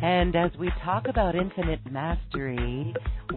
[0.00, 2.94] And as we talk about infinite mastery,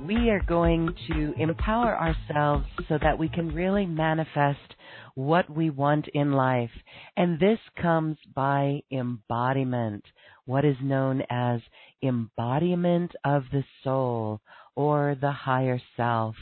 [0.07, 4.75] we are going to empower ourselves so that we can really manifest
[5.15, 6.69] what we want in life.
[7.17, 10.03] And this comes by embodiment,
[10.45, 11.61] what is known as
[12.03, 14.39] embodiment of the soul
[14.75, 16.35] or the higher self.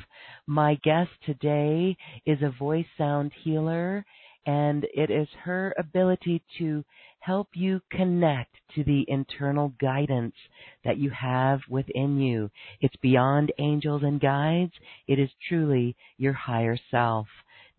[0.45, 1.95] My guest today
[2.25, 4.05] is a voice sound healer,
[4.45, 6.83] and it is her ability to
[7.19, 10.35] help you connect to the internal guidance
[10.83, 12.49] that you have within you.
[12.81, 14.73] It's beyond angels and guides.
[15.07, 17.27] It is truly your higher self.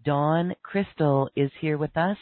[0.05, 2.17] Dawn Crystal is here with us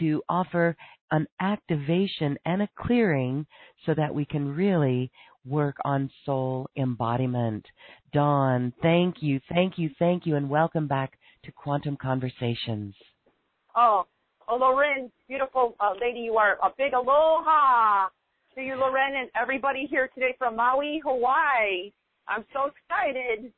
[0.00, 0.76] to offer
[1.10, 3.46] an activation and a clearing
[3.84, 5.10] so that we can really
[5.44, 7.66] work on soul embodiment.
[8.12, 12.94] Dawn, thank you, thank you, thank you, and welcome back to Quantum Conversations.
[13.76, 14.06] Oh,
[14.52, 16.58] Oh, Loren, beautiful uh, lady, you are.
[16.62, 18.08] A big aloha
[18.54, 21.90] to you, Loren, and everybody here today from Maui, Hawaii.
[22.28, 23.50] I'm so excited.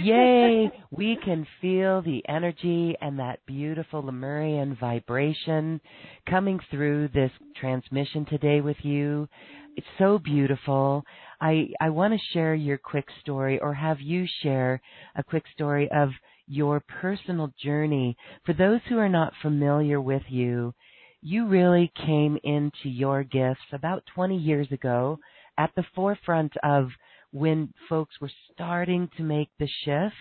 [0.00, 0.68] Yay!
[0.90, 5.80] We can feel the energy and that beautiful Lemurian vibration
[6.28, 9.28] coming through this transmission today with you.
[9.76, 11.04] It's so beautiful.
[11.40, 14.80] I I want to share your quick story or have you share
[15.14, 16.08] a quick story of
[16.46, 18.16] your personal journey.
[18.44, 20.74] For those who are not familiar with you,
[21.22, 25.18] you really came into your gifts about 20 years ago
[25.58, 26.88] at the forefront of
[27.32, 30.14] when folks were starting to make the shift,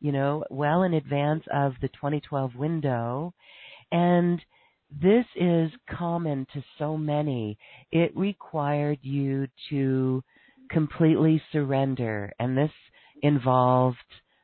[0.00, 3.32] you know, well in advance of the 2012 window.
[3.90, 4.40] And
[4.90, 7.56] this is common to so many.
[7.90, 10.22] It required you to
[10.70, 12.70] completely surrender, and this
[13.22, 13.96] involved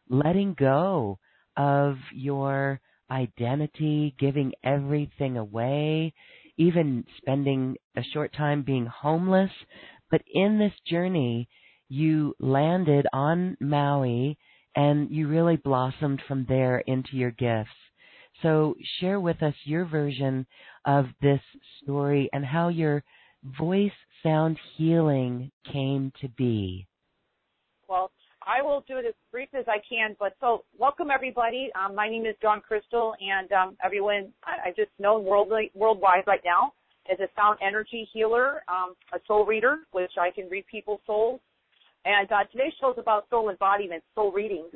[0.08, 1.18] letting go
[1.56, 2.80] of your
[3.10, 6.12] identity, giving everything away,
[6.56, 9.50] even spending a short time being homeless.
[10.10, 11.48] But in this journey,
[11.88, 14.38] you landed on Maui
[14.76, 17.70] and you really blossomed from there into your gifts.
[18.42, 20.46] So share with us your version
[20.84, 21.40] of this
[21.82, 23.02] story and how your
[23.58, 23.90] voice
[24.22, 26.86] sound healing came to be.
[27.88, 28.10] Well,
[28.48, 30.16] I will do it as brief as I can.
[30.18, 31.70] But so, welcome everybody.
[31.74, 36.24] Um, my name is Dawn Crystal, and um, everyone I, I just know worldwide, worldwide
[36.26, 36.72] right now
[37.12, 41.40] as a sound energy healer, um, a soul reader, which I can read people's souls.
[42.06, 44.72] And uh, today's show is about soul embodiment, soul readings,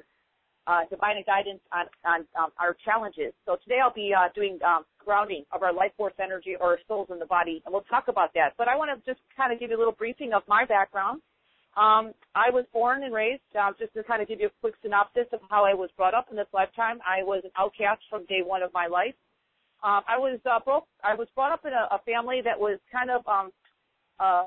[0.66, 3.32] uh, divine guidance on, on um, our challenges.
[3.46, 6.78] So today I'll be uh, doing um, grounding of our life force energy or our
[6.86, 8.52] souls in the body, and we'll talk about that.
[8.58, 11.22] But I want to just kind of give you a little briefing of my background.
[11.74, 14.74] Um, I was born and raised, uh, just to kind of give you a quick
[14.82, 16.98] synopsis of how I was brought up in this lifetime.
[17.08, 19.14] I was an outcast from day one of my life.
[19.82, 20.86] Um, I was uh, broke.
[21.02, 23.50] I was brought up in a, a family that was kind of, um,
[24.20, 24.44] uh,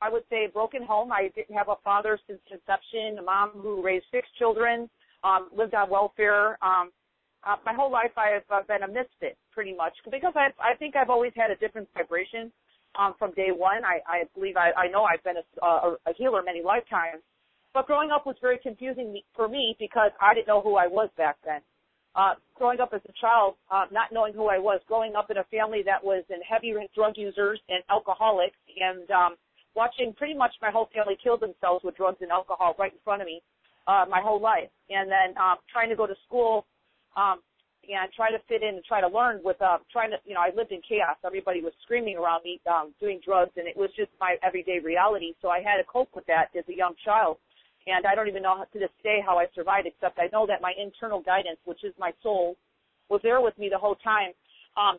[0.00, 1.12] I would say, broken home.
[1.12, 3.18] I didn't have a father since conception.
[3.18, 4.88] A mom who raised six children,
[5.24, 6.58] um, lived on welfare.
[6.62, 6.90] Um,
[7.46, 10.74] uh, my whole life, I have uh, been a misfit, pretty much, because I, I
[10.76, 12.50] think I've always had a different vibration
[12.98, 13.84] um, from day one.
[13.84, 17.22] I, I believe I, I know I've been a, a, a healer many lifetimes,
[17.74, 21.10] but growing up was very confusing for me because I didn't know who I was
[21.16, 21.60] back then.
[22.16, 25.36] uh, growing up as a child, uh, not knowing who I was, growing up in
[25.36, 29.36] a family that was in heavy drug users and alcoholics, and um,
[29.74, 33.20] watching pretty much my whole family kill themselves with drugs and alcohol right in front
[33.20, 33.42] of me
[33.86, 36.64] uh, my whole life, and then um, trying to go to school
[37.16, 37.40] um,
[37.88, 40.40] and try to fit in and try to learn with uh, trying to, you know,
[40.40, 41.16] I lived in chaos.
[41.24, 45.34] Everybody was screaming around me, um, doing drugs, and it was just my everyday reality.
[45.42, 47.38] So I had to cope with that as a young child.
[47.86, 50.60] And I don't even know to this day how I survived, except I know that
[50.60, 52.56] my internal guidance, which is my soul,
[53.08, 54.32] was there with me the whole time,
[54.76, 54.98] um,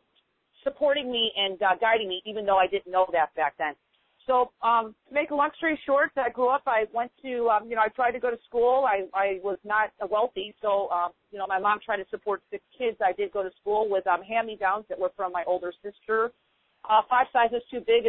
[0.64, 3.74] supporting me and uh, guiding me, even though I didn't know that back then.
[4.28, 6.64] So, um, to make a long story short, I grew up.
[6.68, 8.86] I went to, um, you know, I tried to go to school.
[8.86, 12.62] I, I was not wealthy, so, um, you know, my mom tried to support six
[12.78, 12.98] kids.
[13.02, 16.32] I did go to school with um, hand-me-downs that were from my older sister,
[16.90, 18.04] uh, five sizes too big,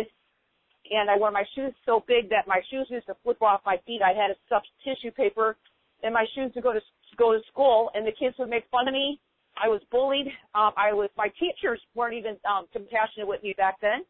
[0.90, 3.76] and I wore my shoes so big that my shoes used to flip off my
[3.86, 4.00] feet.
[4.02, 5.56] I had to stuff tissue paper
[6.02, 8.64] in my shoes to go to, to go to school, and the kids would make
[8.72, 9.20] fun of me.
[9.56, 10.26] I was bullied.
[10.54, 11.10] Um, I was.
[11.16, 14.04] My teachers weren't even um, compassionate with me back then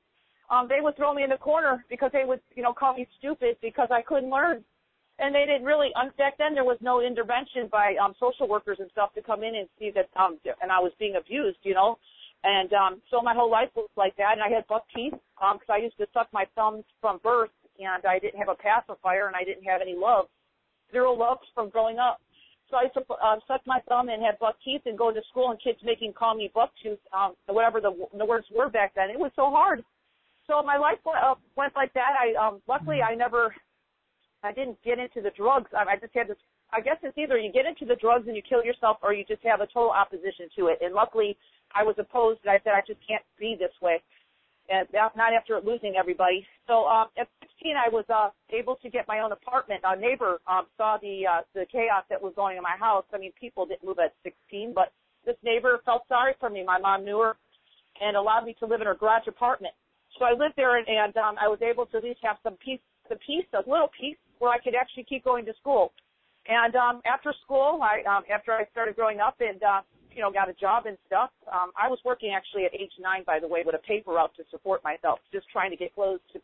[0.51, 3.07] um, they would throw me in the corner because they would, you know, call me
[3.19, 4.65] stupid because I couldn't learn.
[5.19, 8.89] And they didn't really, back then there was no intervention by um, social workers and
[8.93, 11.99] stuff to come in and see that, um, and I was being abused, you know.
[12.45, 14.35] And um, so my whole life was like that.
[14.35, 17.51] And I had buck teeth because um, I used to suck my thumbs from birth,
[17.81, 20.27] and I didn't have a pacifier, and I didn't have any love,
[20.93, 22.21] zero love from growing up.
[22.71, 25.51] So I used uh, suck my thumb and have buck teeth and go to school,
[25.51, 29.11] and kids making call me buck tooth, um, whatever the the words were back then.
[29.11, 29.83] It was so hard
[30.49, 32.17] so my life went, uh, went like that.
[32.19, 33.55] I um luckily I never
[34.43, 35.71] I didn't get into the drugs.
[35.77, 36.37] I, I just had this.
[36.73, 39.25] I guess it's either you get into the drugs and you kill yourself, or you
[39.25, 40.79] just have a total opposition to it.
[40.83, 41.37] And luckily,
[41.75, 44.03] I was opposed, and I said I just can't be this way.
[44.69, 46.45] And not after losing everybody.
[46.67, 49.81] So um, at 16, I was uh, able to get my own apartment.
[49.83, 53.05] A neighbor um, saw the uh, the chaos that was going in my house.
[53.15, 54.93] I mean, people didn't move at 16, but
[55.25, 56.65] this neighbor felt sorry for me.
[56.65, 57.37] My mom knew her
[58.01, 59.75] and allowed me to live in her garage apartment.
[60.19, 62.57] So I lived there, and, and um, I was able to at least have some
[62.65, 65.93] peace, the peace, a little peace, where I could actually keep going to school.
[66.49, 69.81] And um, after school, I um, after I started growing up and uh,
[70.15, 73.23] you know got a job and stuff, um, I was working actually at age nine,
[73.27, 76.21] by the way, with a paper route to support myself, just trying to get clothes
[76.33, 76.41] to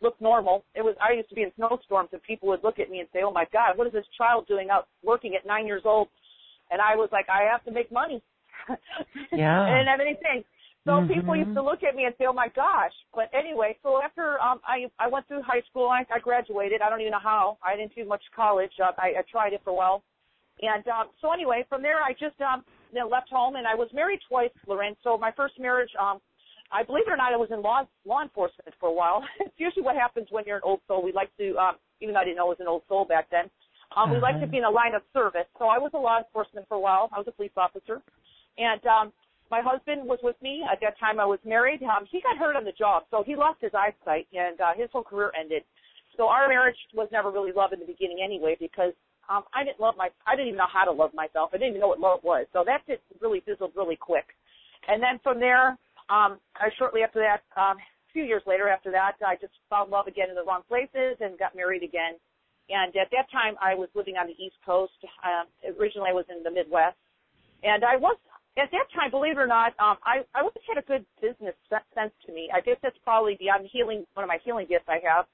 [0.00, 0.64] look normal.
[0.76, 3.08] It was I used to be in snowstorms, and people would look at me and
[3.12, 6.08] say, "Oh my God, what is this child doing out working at nine years old?"
[6.70, 8.22] And I was like, "I have to make money."
[9.32, 9.62] yeah.
[9.62, 10.44] I didn't have anything.
[10.88, 11.12] So mm-hmm.
[11.12, 14.40] people used to look at me and say, "Oh my gosh!" But anyway, so after
[14.40, 16.80] um, I I went through high school, I, I graduated.
[16.80, 17.58] I don't even know how.
[17.62, 18.72] I didn't do much college.
[18.82, 20.02] Uh, I, I tried it for a while,
[20.62, 23.74] and um, so anyway, from there I just um, you know, left home and I
[23.74, 24.96] was married twice, Loren.
[25.02, 26.20] So my first marriage, um,
[26.72, 29.22] I believe it or not, I was in law law enforcement for a while.
[29.40, 31.02] it's usually what happens when you're an old soul.
[31.02, 33.28] We like to, um, even though I didn't know I was an old soul back
[33.30, 33.50] then,
[33.96, 34.14] um, uh-huh.
[34.14, 34.50] we like to uh-huh.
[34.50, 35.48] be in a line of service.
[35.58, 37.08] So I was a law enforcement for a while.
[37.12, 38.00] I was a police officer,
[38.56, 39.12] and um,
[39.50, 41.18] my husband was with me at that time.
[41.18, 41.82] I was married.
[41.82, 44.88] Um, he got hurt on the job, so he lost his eyesight, and uh, his
[44.92, 45.62] whole career ended.
[46.16, 48.92] So our marriage was never really love in the beginning, anyway, because
[49.28, 50.08] um, I didn't love my.
[50.26, 51.50] I didn't even know how to love myself.
[51.52, 52.46] I didn't even know what love was.
[52.52, 54.26] So that just really fizzled really quick.
[54.88, 55.76] And then from there,
[56.08, 59.90] um, I shortly after that, um, a few years later after that, I just found
[59.90, 62.16] love again in the wrong places and got married again.
[62.70, 64.96] And at that time, I was living on the East Coast.
[65.24, 65.48] Um,
[65.78, 66.96] originally, I was in the Midwest,
[67.62, 68.16] and I was
[68.58, 71.54] at that time, believe it or not, um, I, I always had a good business
[71.70, 72.50] sense to me.
[72.52, 75.26] I guess that's probably beyond healing, one of my healing gifts I have.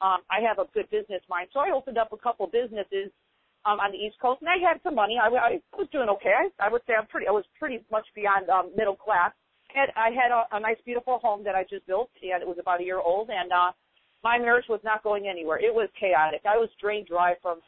[0.00, 1.48] Um, I have a good business mind.
[1.52, 3.10] So I opened up a couple businesses
[3.66, 5.18] um, on the East Coast, and I had some money.
[5.18, 6.30] I, I was doing okay.
[6.30, 7.26] I, I would say I'm pretty.
[7.26, 9.32] I was pretty much beyond um, middle class.
[9.74, 12.56] And I had a, a nice, beautiful home that I just built, and it was
[12.60, 13.28] about a year old.
[13.28, 13.72] And uh,
[14.22, 15.58] my marriage was not going anywhere.
[15.58, 16.42] It was chaotic.
[16.48, 17.60] I was drained dry from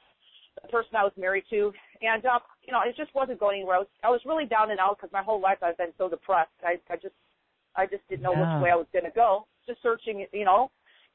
[0.63, 3.77] the person I was married to, and uh, you know, it just wasn't going anywhere.
[3.77, 6.09] I was, I was really down and out because my whole life I've been so
[6.09, 6.51] depressed.
[6.63, 7.15] I, I just,
[7.77, 8.57] I just didn't know yeah.
[8.57, 9.47] which way I was going to go.
[9.67, 10.71] Just searching, you know,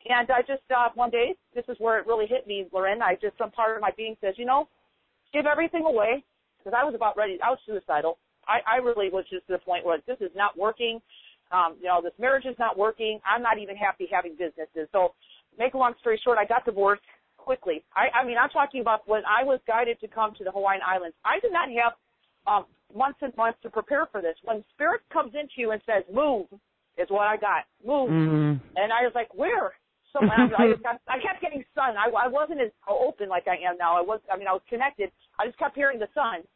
[0.08, 3.02] and I just uh, one day, this is where it really hit me, Loren.
[3.02, 4.68] I just some part of my being says, you know,
[5.34, 6.24] give everything away
[6.60, 7.40] because I was about ready.
[7.44, 8.18] I was suicidal.
[8.48, 11.02] I, I really was just to the point where this is not working.
[11.52, 13.20] Um, you know, this marriage is not working.
[13.25, 14.90] I'm not even happy having businesses.
[14.92, 15.14] So,
[15.58, 17.04] make a long story short, I got divorced
[17.46, 17.86] quickly.
[17.96, 20.82] I, I mean, I'm talking about when I was guided to come to the Hawaiian
[20.82, 21.16] Islands.
[21.24, 21.94] I did not have
[22.50, 24.36] um, months and months to prepare for this.
[24.44, 26.48] When Spirit comes into you and says, "Move,"
[26.98, 27.70] is what I got.
[27.86, 28.58] Move, mm-hmm.
[28.75, 29.74] and I was like, "Where?"
[30.12, 32.00] So I, I, got, I kept getting sun.
[32.00, 33.98] I, I wasn't as open like I am now.
[33.98, 34.20] I was.
[34.32, 35.12] I mean, I was connected.
[35.38, 36.48] I just kept hearing the sun.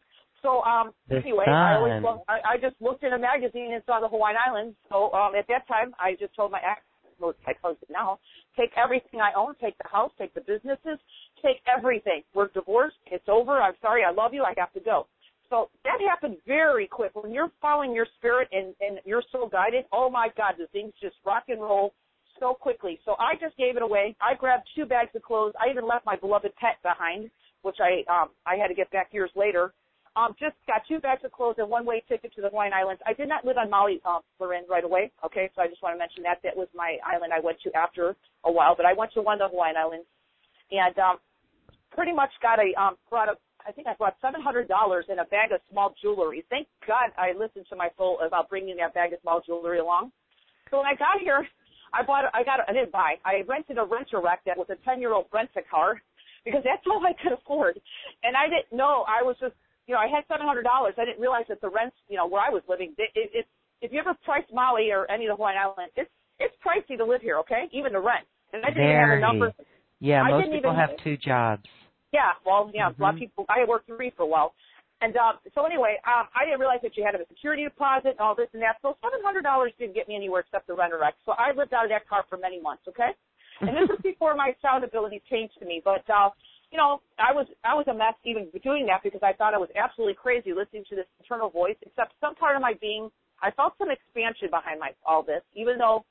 [0.41, 1.53] So um, the anyway, sun.
[1.53, 4.75] I always I, I just looked in a magazine and saw the Hawaiian Islands.
[4.89, 6.79] So um, at that time, I just told my ex,
[7.19, 8.19] well, close it now,
[8.57, 10.99] take everything I own, take the house, take the businesses,
[11.43, 12.23] take everything.
[12.33, 12.97] We're divorced.
[13.07, 13.61] It's over.
[13.61, 14.03] I'm sorry.
[14.03, 14.43] I love you.
[14.43, 15.07] I have to go.
[15.49, 17.11] So that happened very quick.
[17.15, 20.93] When you're following your spirit and, and you're so guided, oh my God, the things
[21.01, 21.93] just rock and roll
[22.39, 22.99] so quickly.
[23.03, 24.15] So I just gave it away.
[24.21, 25.53] I grabbed two bags of clothes.
[25.59, 27.31] I even left my beloved pet behind,
[27.63, 29.73] which I um I had to get back years later.
[30.15, 33.01] Um, just got two bags of clothes and one way ticket to the Hawaiian Islands.
[33.05, 35.11] I did not live on Maui, uh, Loren, right away.
[35.25, 37.71] Okay, so I just want to mention that that was my island I went to
[37.75, 40.07] after a while, but I went to one of the Hawaiian Islands,
[40.71, 41.17] and um,
[41.91, 43.35] pretty much got a um, brought a
[43.67, 46.45] I think I brought seven hundred dollars in a bag of small jewelry.
[46.49, 50.11] Thank God I listened to my soul about bringing that bag of small jewelry along.
[50.71, 51.45] So when I got here,
[51.93, 53.15] I bought I got I didn't buy.
[53.25, 56.01] I rented a Rent-A-Wreck that was a ten year old rent a car
[56.45, 57.79] because that's all I could afford.
[58.23, 59.55] And I didn't know I was just
[59.89, 60.93] you know I had seven hundred dollars.
[61.01, 63.45] I didn't realize that the rents you know where I was living it, it, it
[63.81, 67.05] if you ever price Maui or any of the Hawaiian Islands, it's it's pricey to
[67.05, 67.37] live here.
[67.39, 68.29] Okay, even the rent.
[68.53, 69.09] And I didn't Very.
[69.09, 69.53] have a number.
[69.99, 71.65] Yeah, I most didn't people even- have two jobs.
[72.13, 73.01] Yeah, well, yeah, Mm-hmm.
[73.01, 73.45] a lot of people.
[73.49, 74.53] I worked three for a while,
[75.01, 78.19] and uh, so anyway, um, I didn't realize that you had a security deposit and
[78.19, 78.77] all this and that.
[78.81, 81.15] So seven hundred dollars didn't get me anywhere except the Rent-A-Wreck.
[81.25, 82.83] So I lived out of that car for many months.
[82.89, 83.11] Okay,
[83.61, 85.81] and this was before my sound ability changed to me.
[85.85, 86.29] But uh,
[86.71, 89.57] you know, I was I was a mess even doing that because I thought I
[89.57, 91.75] was absolutely crazy listening to this internal voice.
[91.81, 93.09] Except some part of my being,
[93.41, 96.05] I felt some expansion behind my all this, even though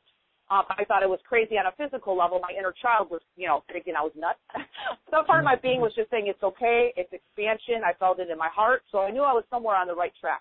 [0.51, 2.41] um, I thought it was crazy on a physical level.
[2.41, 4.41] My inner child was, you know, thinking I was nuts.
[5.13, 7.85] Some part of my being was just saying it's okay, it's expansion.
[7.85, 10.13] I felt it in my heart, so I knew I was somewhere on the right
[10.19, 10.41] track.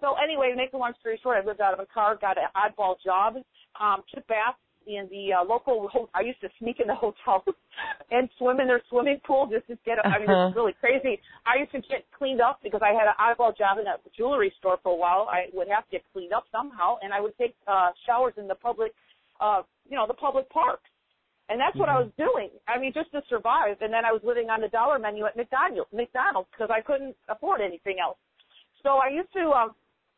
[0.00, 2.36] So anyway, to make a long story short, I lived out of a car, got
[2.36, 3.36] an oddball job,
[3.80, 4.60] um, took baths
[4.96, 5.88] in the uh, local.
[6.14, 7.44] I used to sneak in the hotel
[8.10, 9.98] and swim in their swimming pool just to get.
[10.04, 10.48] I mean, Uh-huh.
[10.48, 11.20] it's really crazy.
[11.46, 14.52] I used to get cleaned up because I had an oddball job in a jewelry
[14.58, 15.28] store for a while.
[15.30, 18.48] I would have to get cleaned up somehow, and I would take uh, showers in
[18.48, 18.92] the public,
[19.40, 20.88] uh, you know, the public parks.
[21.50, 22.50] And that's what I was doing.
[22.68, 23.78] I mean, just to survive.
[23.80, 27.16] And then I was living on the dollar menu at McDonald's, McDonald's, because I couldn't
[27.30, 28.18] afford anything else.
[28.82, 29.70] So I used to, um,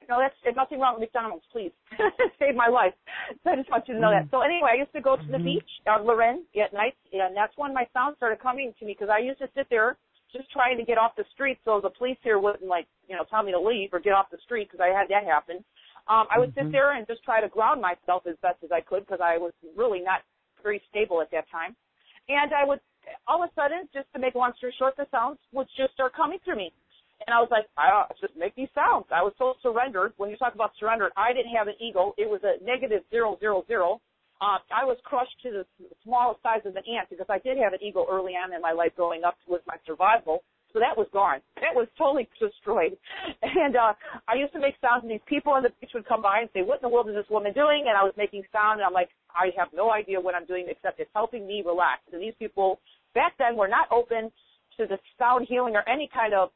[0.09, 1.73] know, that's there's nothing wrong with McDonald's, please.
[2.39, 2.95] save my life.
[3.45, 4.29] So I just want you to know that.
[4.31, 5.45] So anyway, I used to go to the Mhm.
[5.45, 9.09] beach, uh, Loren, at night, and that's when my sound started coming to me because
[9.09, 9.97] I used to sit there
[10.33, 13.25] just trying to get off the street so the police here wouldn't like, you know,
[13.25, 15.65] tell me to leave or get off the street because I had that happen.
[16.07, 16.55] Um, I would Mhm.
[16.55, 19.39] sit there and just try to ground myself as best as I could because I
[19.39, 20.23] was really not
[20.63, 21.75] very stable at that time.
[22.29, 22.81] And I would,
[23.27, 25.95] all of a sudden, just to make a long story short, the sounds would just
[25.95, 26.73] start coming through me.
[27.27, 29.07] And I was like, I just make these sounds.
[29.13, 30.13] I was so surrendered.
[30.17, 32.15] When you talk about surrendered, I didn't have an ego.
[32.17, 34.01] It was a negative zero zero zero.
[34.41, 35.65] Uh, I was crushed to the
[36.03, 38.73] smallest size of an ant because I did have an ego early on in my
[38.73, 40.43] life growing up with my survival.
[40.73, 41.41] So that was gone.
[41.57, 42.97] That was totally destroyed.
[43.43, 43.93] And uh,
[44.29, 46.49] I used to make sounds, and these people on the beach would come by and
[46.55, 48.87] say, "What in the world is this woman doing?" And I was making sound, and
[48.87, 52.01] I'm like, I have no idea what I'm doing except it's helping me relax.
[52.13, 52.81] And these people
[53.15, 54.31] back then were not open
[54.79, 56.51] to the sound healing or any kind of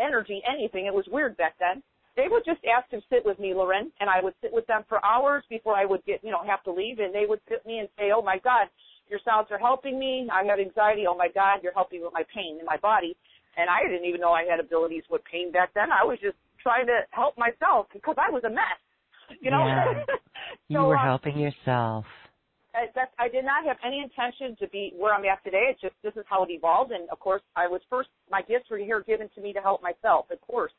[0.00, 0.86] energy, anything.
[0.86, 1.82] It was weird back then.
[2.16, 4.82] They would just ask to sit with me, Loren, and I would sit with them
[4.88, 6.98] for hours before I would get, you know, have to leave.
[6.98, 8.68] And they would sit me and say, "Oh my God,
[9.08, 10.28] your sounds are helping me.
[10.32, 11.06] I have anxiety.
[11.06, 13.16] Oh my God, you're helping with my pain in my body."
[13.56, 15.90] And I didn't even know I had abilities with pain back then.
[15.92, 18.80] I was just trying to help myself because I was a mess,
[19.40, 19.66] you know.
[19.66, 20.04] Yeah.
[20.68, 22.06] You were uh, helping yourself.
[22.80, 25.68] I, that, I did not have any intention to be where I'm at today.
[25.68, 28.08] It's just this is how it evolved, and of course, I was first.
[28.30, 30.72] My gifts were here given to me to help myself, of course.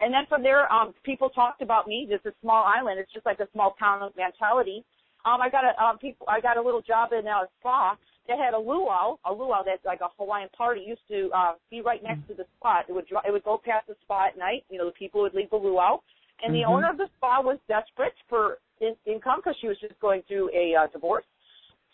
[0.00, 2.06] And then from there, um, people talked about me.
[2.08, 3.00] This is a small island.
[3.00, 4.84] It's just like a small town mentality.
[5.24, 6.26] Um, I got a um, people.
[6.28, 7.96] I got a little job in a spa
[8.28, 9.16] that had a luau.
[9.24, 12.44] A luau that's like a Hawaiian party used to uh, be right next to the
[12.58, 12.84] spot.
[12.88, 14.64] It would it would go past the spa at night.
[14.70, 16.00] You know, the people would leave the luau,
[16.44, 16.68] and the Mhm.
[16.68, 20.50] owner of the spa was desperate for in- income because she was just going through
[20.54, 21.24] a uh, divorce.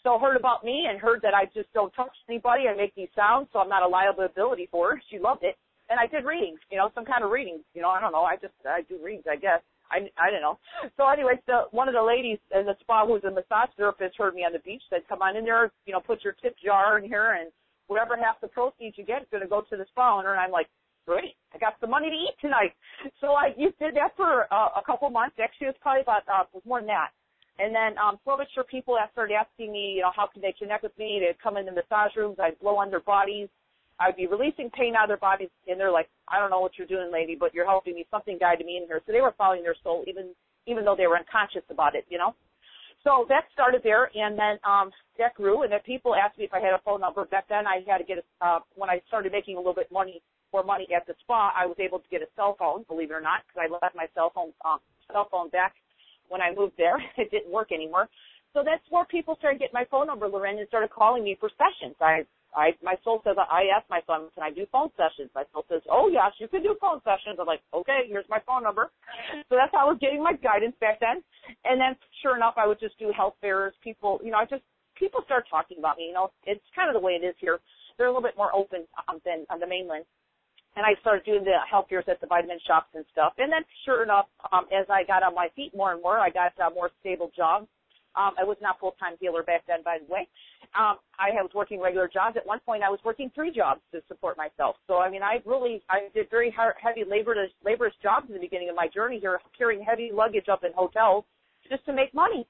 [0.05, 2.69] So heard about me and heard that I just don't touch anybody.
[2.69, 5.03] I make these sounds, so I'm not a liability for her.
[5.11, 5.57] She loved it,
[5.89, 6.61] and I did readings.
[6.71, 7.65] You know, some kind of readings.
[7.75, 8.23] You know, I don't know.
[8.23, 9.61] I just I do readings, I guess.
[9.91, 10.59] I I don't know.
[10.97, 14.35] So anyway, the one of the ladies in the spa who's a massage therapist heard
[14.35, 15.73] me on the beach said, "Come on in there.
[15.87, 17.51] You know, put your tip jar in here, and
[17.87, 20.41] whatever half the proceeds you get is going to go to the spa owner." And
[20.41, 20.69] I'm like,
[21.07, 21.37] great.
[21.55, 22.73] I got some money to eat tonight.
[23.21, 25.37] So I you did that for uh, a couple months.
[25.43, 27.11] Actually, it was probably about uh, was more than that.
[27.59, 28.19] And then um,
[28.53, 31.21] sure, people started asking me, you know, how can they connect with me?
[31.23, 32.37] They'd come in the massage rooms.
[32.43, 33.49] I'd blow on their bodies.
[34.01, 36.73] I'd be releasing pain out of their bodies, and they're like, I don't know what
[36.77, 38.07] you're doing, lady, but you're helping me.
[38.11, 39.01] Something guided me in here.
[39.07, 40.35] So they were following their soul, even
[40.67, 42.35] even though they were unconscious about it, you know.
[43.05, 46.55] So that started there, and then um, that grew, and then people asked me if
[46.55, 47.25] I had a phone number.
[47.27, 49.93] Back then, I had to get a, uh, when I started making a little bit
[49.93, 53.11] money, more money at the spa, I was able to get a cell phone, believe
[53.11, 54.79] it or not, because I left my cell phone, um,
[55.13, 55.75] cell phone back
[56.29, 56.97] when I moved there.
[57.17, 58.09] it didn't work anymore.
[58.53, 61.51] So that's where people started getting my phone number, Loren, and started calling me for
[61.59, 61.97] sessions.
[62.01, 62.23] I
[62.55, 65.31] I my soul says I asked my son, can I do phone sessions?
[65.35, 67.37] My soul says, oh yes, you can do phone sessions.
[67.41, 68.91] I'm like, okay, here's my phone number.
[69.51, 71.23] So that's how I was getting my guidance back then.
[71.65, 73.75] And then sure enough, I would just do health fairs.
[73.83, 74.63] People, you know, I just
[74.95, 76.07] people start talking about me.
[76.09, 77.59] You know, it's kind of the way it is here.
[77.99, 80.05] They're a little bit more open um, than on the mainland.
[80.77, 83.35] And I started doing the health fairs at the vitamin shops and stuff.
[83.39, 86.31] And then sure enough, um, as I got on my feet more and more, I
[86.31, 87.67] got a more stable job.
[88.17, 90.29] Um, I was not full-time healer back then, by the way.
[90.79, 92.37] Um, I was working regular jobs.
[92.37, 94.77] At one point, I was working three jobs to support myself.
[94.87, 98.41] So, I mean, I really, I did very hard, heavy laborious, laborious jobs in the
[98.41, 101.25] beginning of my journey here, carrying heavy luggage up in hotels
[101.69, 102.47] just to make money.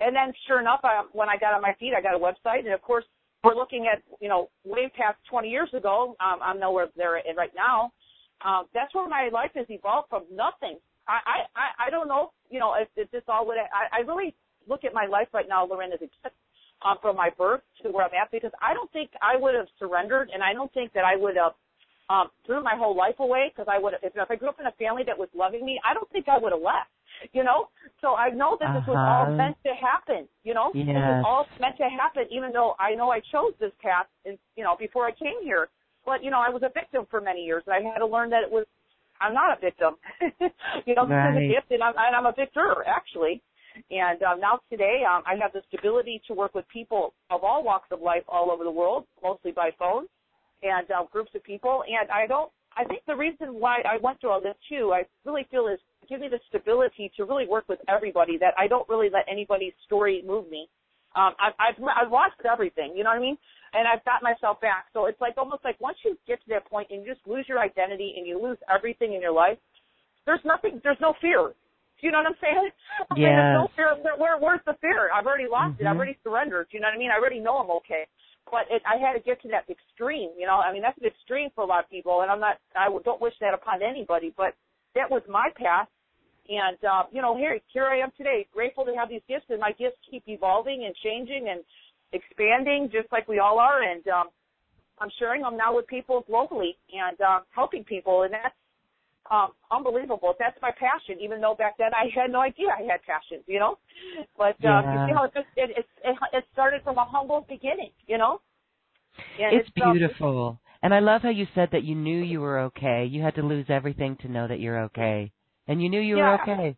[0.00, 2.64] And then, sure enough, I, when I got on my feet, I got a website,
[2.64, 3.04] and of course,
[3.44, 6.16] we're looking at, you know, way past 20 years ago.
[6.20, 7.92] Um, I'm nowhere there right now.
[8.44, 10.78] Um, that's where my life has evolved from nothing.
[11.08, 14.34] I, I, I don't know, you know, if, if this all would, I, I really
[14.68, 16.34] look at my life right now, Loren, as a gift
[16.84, 19.66] um, from my birth to where I'm at because I don't think I would have
[19.78, 21.52] surrendered, and I don't think that I would have
[22.10, 24.66] um, threw my whole life away because I would if, if I grew up in
[24.66, 26.90] a family that was loving me, I don't think I would have left.
[27.32, 27.68] You know,
[28.00, 28.92] so I know that this uh-huh.
[28.92, 29.36] was all uh-huh.
[29.36, 30.28] meant to happen.
[30.44, 30.86] You know, yes.
[30.86, 32.24] this was all meant to happen.
[32.30, 35.68] Even though I know I chose this path, and you know, before I came here,
[36.04, 38.30] but you know, I was a victim for many years, and I had to learn
[38.30, 38.66] that it was
[39.20, 39.96] I'm not a victim.
[40.86, 41.34] you know, right.
[41.34, 43.42] this is a gift, and I'm, and I'm a victor actually.
[43.90, 47.62] And um, now today, um, I have the stability to work with people of all
[47.62, 50.06] walks of life all over the world, mostly by phone,
[50.62, 51.82] and uh, groups of people.
[51.86, 52.50] And I don't.
[52.78, 55.80] I think the reason why I went through all this too, I really feel is
[56.08, 58.38] give me the stability to really work with everybody.
[58.38, 60.68] That I don't really let anybody's story move me.
[61.14, 63.38] Um, I've, I've I've lost everything, you know what I mean?
[63.72, 64.86] And I've got myself back.
[64.92, 67.46] So it's like almost like once you get to that point and you just lose
[67.48, 69.58] your identity and you lose everything in your life,
[70.26, 71.54] there's nothing, there's no fear.
[72.00, 72.68] Do you know what I'm saying?
[72.68, 73.06] Yeah.
[73.10, 73.88] I mean, there's no fear.
[74.18, 75.08] Where, where's the fear?
[75.08, 75.86] I've already lost mm-hmm.
[75.86, 75.88] it.
[75.88, 76.68] I've already surrendered.
[76.70, 77.10] Do you know what I mean?
[77.10, 78.04] I already know I'm okay.
[78.50, 80.30] But it, I had to get to that extreme.
[80.36, 82.60] You know, I mean, that's an extreme for a lot of people, and I'm not.
[82.76, 84.32] I don't wish that upon anybody.
[84.36, 84.54] But
[84.94, 85.88] that was my path,
[86.48, 89.60] and uh, you know, here here I am today, grateful to have these gifts, and
[89.60, 91.60] my gifts keep evolving and changing and
[92.12, 93.82] expanding, just like we all are.
[93.82, 94.28] And um,
[94.98, 98.54] I'm sharing them now with people globally and uh, helping people, and that's
[99.30, 100.34] um, unbelievable.
[100.38, 103.58] That's my passion, even though back then I had no idea I had passions, you
[103.58, 103.78] know.
[104.36, 104.92] But uh, yeah.
[104.92, 108.40] you see how it just it, it it started from a humble beginning, you know.
[109.40, 112.22] And it's, it's um, beautiful, um, and I love how you said that you knew
[112.22, 113.06] you were okay.
[113.10, 115.32] You had to lose everything to know that you're okay,
[115.68, 116.36] and you knew you yeah.
[116.36, 116.76] were okay.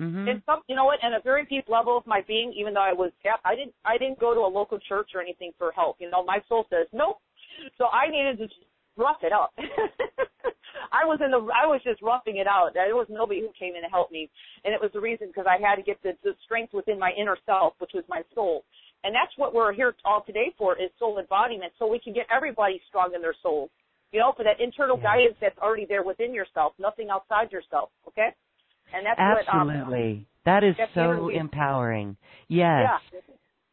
[0.00, 0.28] Mm-hmm.
[0.28, 0.98] And some, you know what?
[1.02, 3.12] And a very deep level of my being, even though I was,
[3.44, 5.96] I didn't, I didn't go to a local church or anything for help.
[6.00, 7.18] You know, my soul says nope.
[7.76, 8.48] So I needed to
[8.96, 9.52] rough it up.
[10.92, 12.72] I was in the I was just roughing it out.
[12.74, 14.30] There was nobody who came in to help me,
[14.64, 17.12] and it was the reason because I had to get the, the strength within my
[17.16, 18.64] inner self, which was my soul.
[19.04, 22.26] And that's what we're here all today for is soul embodiment, so we can get
[22.34, 23.70] everybody strong in their souls.
[24.12, 25.02] You know, for that internal yeah.
[25.02, 27.90] guidance that's already there within yourself, nothing outside yourself.
[28.08, 28.28] Okay.
[28.94, 30.26] And that's absolutely.
[30.44, 32.16] What, um, that is so empowering.
[32.48, 32.88] Yes.
[33.12, 33.20] Yeah.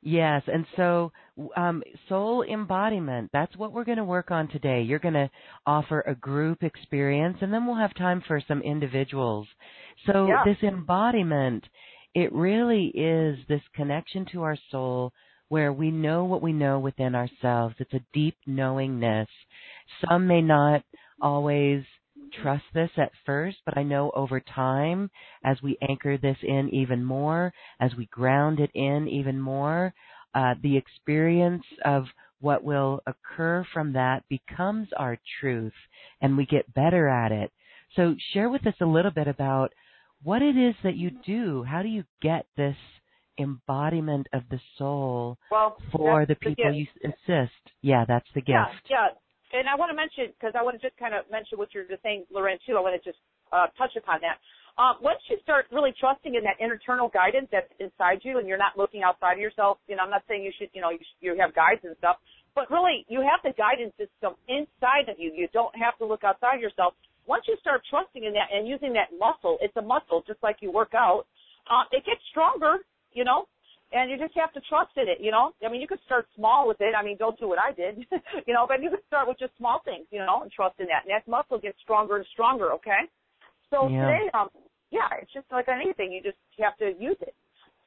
[0.02, 1.12] Yes, and so
[1.58, 4.82] um, soul embodiment, that's what we're going to work on today.
[4.82, 5.30] You're going to
[5.66, 9.46] offer a group experience, and then we'll have time for some individuals.
[10.06, 10.44] So, yeah.
[10.46, 11.66] this embodiment,
[12.16, 15.12] it really is this connection to our soul
[15.50, 17.76] where we know what we know within ourselves.
[17.80, 19.28] It's a deep knowingness.
[20.08, 20.84] Some may not
[21.22, 21.84] always
[22.42, 25.10] trust this at first, but I know over time,
[25.44, 29.94] as we anchor this in even more, as we ground it in even more,
[30.36, 32.06] uh, the experience of
[32.42, 35.74] what will occur from that becomes our truth
[36.22, 37.52] and we get better at it.
[37.96, 39.74] So share with us a little bit about
[40.24, 41.64] what it is that you do.
[41.64, 42.78] How do you get this
[43.40, 47.54] embodiment of the soul well, for the people the you assist?
[47.82, 48.52] Yeah, that's the gift.
[48.52, 49.08] Yeah, yeah
[49.52, 51.88] and I want to mention because I want to just kind of mention what you're
[51.88, 52.78] just saying, Loren, too.
[52.78, 53.20] I want to just
[53.52, 54.38] uh, touch upon that.
[54.78, 58.62] Um, once you start really trusting in that internal guidance that's inside you, and you're
[58.62, 61.04] not looking outside of yourself, you know, I'm not saying you should, you know, you,
[61.20, 62.16] you have guides and stuff,
[62.56, 65.34] but really, you have the guidance system inside of you.
[65.36, 66.94] You don't have to look outside yourself.
[67.28, 70.58] Once you start trusting in that and using that muscle, it's a muscle, just like
[70.62, 71.26] you work out.
[71.70, 72.78] Uh, it gets stronger,
[73.12, 73.46] you know
[73.92, 75.52] and you just have to trust in it, you know.
[75.66, 76.94] I mean, you could start small with it.
[76.94, 78.06] I mean, don't do what I did,
[78.48, 80.86] you know, but you could start with just small things, you know, and trust in
[80.88, 81.06] that.
[81.06, 83.10] And that muscle gets stronger and stronger, okay?
[83.70, 84.06] So yeah.
[84.06, 84.50] today, um,
[84.92, 86.12] yeah, it's just like anything.
[86.12, 87.34] You just have to use it.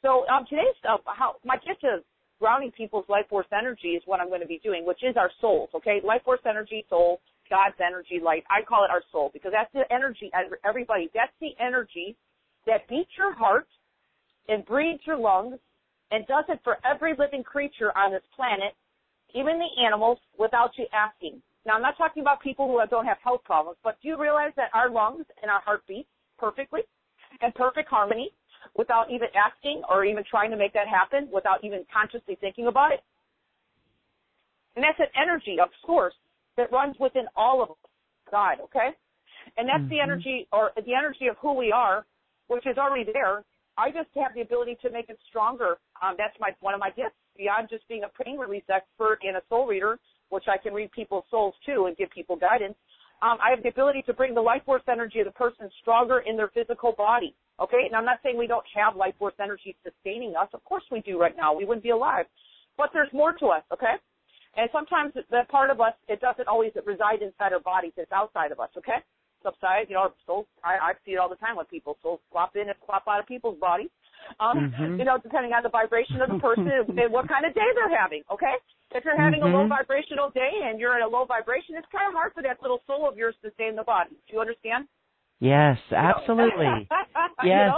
[0.02, 2.02] So um, today's stuff, how my gift of
[2.40, 5.30] grounding people's life force energy is what I'm going to be doing, which is our
[5.40, 6.00] souls, okay?
[6.02, 8.42] Life force energy, soul, God's energy, light.
[8.50, 10.30] I call it our soul because that's the energy.
[10.66, 12.16] Everybody, that's the energy
[12.66, 13.68] that beats your heart
[14.48, 15.58] and breathes your lungs
[16.12, 18.74] and does it for every living creature on this planet
[19.34, 21.40] even the animals, without you asking.
[21.64, 24.52] Now, I'm not talking about people who don't have health problems, but do you realize
[24.56, 26.06] that our lungs and our heart beat
[26.38, 26.82] perfectly
[27.40, 28.32] in perfect harmony
[28.76, 32.92] without even asking or even trying to make that happen, without even consciously thinking about
[32.92, 33.00] it?
[34.76, 36.14] And that's an energy of source
[36.56, 37.76] that runs within all of us,
[38.30, 38.90] God, okay?
[39.56, 39.88] And that's mm-hmm.
[39.88, 42.04] the energy or the energy of who we are,
[42.48, 43.44] which is already there.
[43.78, 45.78] I just have the ability to make it stronger.
[46.02, 49.36] Um, that's my one of my gifts beyond just being a pain release expert and
[49.36, 52.74] a soul reader, which I can read people's souls too and give people guidance.
[53.22, 56.20] Um, I have the ability to bring the life force energy of the person stronger
[56.20, 57.34] in their physical body.
[57.60, 60.48] Okay, and I'm not saying we don't have life force energy sustaining us.
[60.52, 61.54] Of course we do right now.
[61.54, 62.26] We wouldn't be alive.
[62.76, 63.62] But there's more to us.
[63.72, 63.94] Okay,
[64.56, 67.92] and sometimes that part of us it doesn't always reside inside our bodies.
[67.96, 68.70] It's outside of us.
[68.76, 68.98] Okay,
[69.42, 69.86] subside.
[69.88, 70.46] You know, souls.
[70.64, 71.98] I, I see it all the time with people.
[72.02, 73.90] Souls swap in and swap out of people's bodies.
[74.40, 74.98] Um, mm-hmm.
[74.98, 77.90] You know, depending on the vibration of the person and what kind of day they're
[77.90, 78.22] having.
[78.30, 78.54] Okay,
[78.94, 79.52] if you're having mm-hmm.
[79.52, 79.76] a low mm-hmm.
[79.76, 82.80] vibrational day and you're in a low vibration, it's kind of hard for that little
[82.86, 84.10] soul of yours to stay in the body.
[84.28, 84.86] Do you understand?
[85.40, 86.86] Yes, absolutely.
[87.44, 87.74] yes.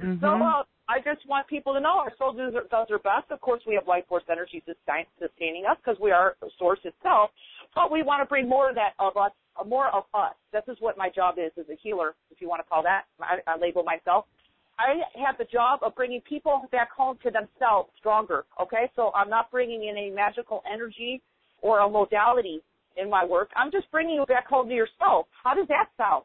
[0.00, 0.16] Mm-hmm.
[0.24, 3.30] So uh, I just want people to know our soul does, does best.
[3.30, 7.30] Of course, we have life force energy sustaining us because we are source itself.
[7.76, 9.30] But we want to bring more of that of us,
[9.64, 10.34] more of us.
[10.52, 13.04] This is what my job is as a healer, if you want to call that.
[13.20, 14.24] I, I label myself.
[14.80, 18.44] I have the job of bringing people back home to themselves stronger.
[18.60, 21.22] Okay, so I'm not bringing in any magical energy
[21.62, 22.62] or a modality
[22.96, 23.50] in my work.
[23.54, 25.26] I'm just bringing you back home to yourself.
[25.44, 26.24] How does that sound?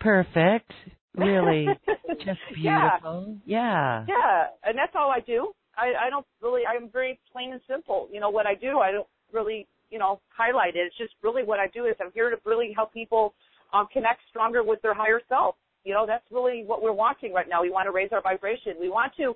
[0.00, 0.70] Perfect.
[1.16, 1.66] Really,
[2.24, 3.36] just beautiful.
[3.44, 4.04] Yeah.
[4.06, 4.06] yeah.
[4.08, 5.52] Yeah, and that's all I do.
[5.76, 6.62] I, I don't really.
[6.66, 8.08] I'm very plain and simple.
[8.12, 8.78] You know what I do.
[8.78, 10.80] I don't really, you know, highlight it.
[10.80, 13.34] It's just really what I do is I'm here to really help people
[13.72, 15.56] um, connect stronger with their higher self.
[15.84, 17.62] You know, that's really what we're wanting right now.
[17.62, 18.74] We want to raise our vibration.
[18.80, 19.34] We want to,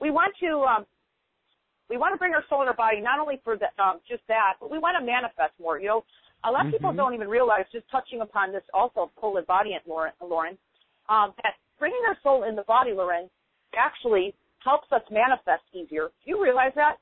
[0.00, 0.86] we want to, um,
[1.88, 4.22] we want to bring our soul and our body not only for the, um, just
[4.28, 5.78] that, but we want to manifest more.
[5.78, 6.04] You know,
[6.44, 6.76] a lot of mm-hmm.
[6.78, 10.58] people don't even realize, just touching upon this also, full embodiment, Loren, Loren
[11.08, 13.28] um, that bringing our soul in the body, Loren,
[13.76, 14.34] actually
[14.64, 16.08] helps us manifest easier.
[16.24, 16.96] Do you realize that?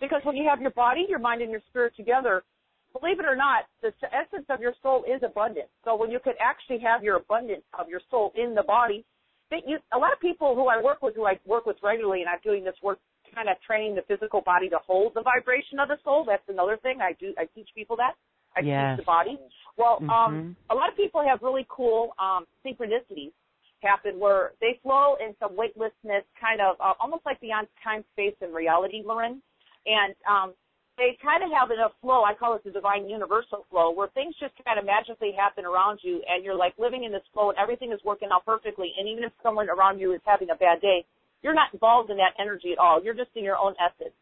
[0.00, 2.44] Because when you have your body, your mind, and your spirit together,
[2.98, 5.66] believe it or not, the essence of your soul is abundant.
[5.84, 9.04] So when you could actually have your abundance of your soul in the body,
[9.50, 12.20] that you, a lot of people who I work with, who I work with regularly,
[12.20, 12.98] and I'm doing this work,
[13.34, 16.24] kind of training the physical body to hold the vibration of the soul.
[16.26, 17.32] That's another thing I do.
[17.38, 18.12] I teach people that.
[18.58, 18.96] I yes.
[18.96, 19.38] teach the body.
[19.76, 20.10] Well, um, mm-hmm.
[20.10, 23.30] um, a lot of people have really cool um, synchronicities
[23.82, 28.34] happen where they flow in some weightlessness, kind of uh, almost like beyond time, space,
[28.40, 29.40] and reality, Loren.
[29.86, 30.54] And um,
[30.98, 32.24] they kind of have enough flow.
[32.24, 36.00] I call it the divine universal flow, where things just kind of magically happen around
[36.02, 38.90] you, and you're like living in this flow, and everything is working out perfectly.
[38.98, 41.06] And even if someone around you is having a bad day,
[41.42, 43.02] you're not involved in that energy at all.
[43.02, 44.14] You're just in your own essence.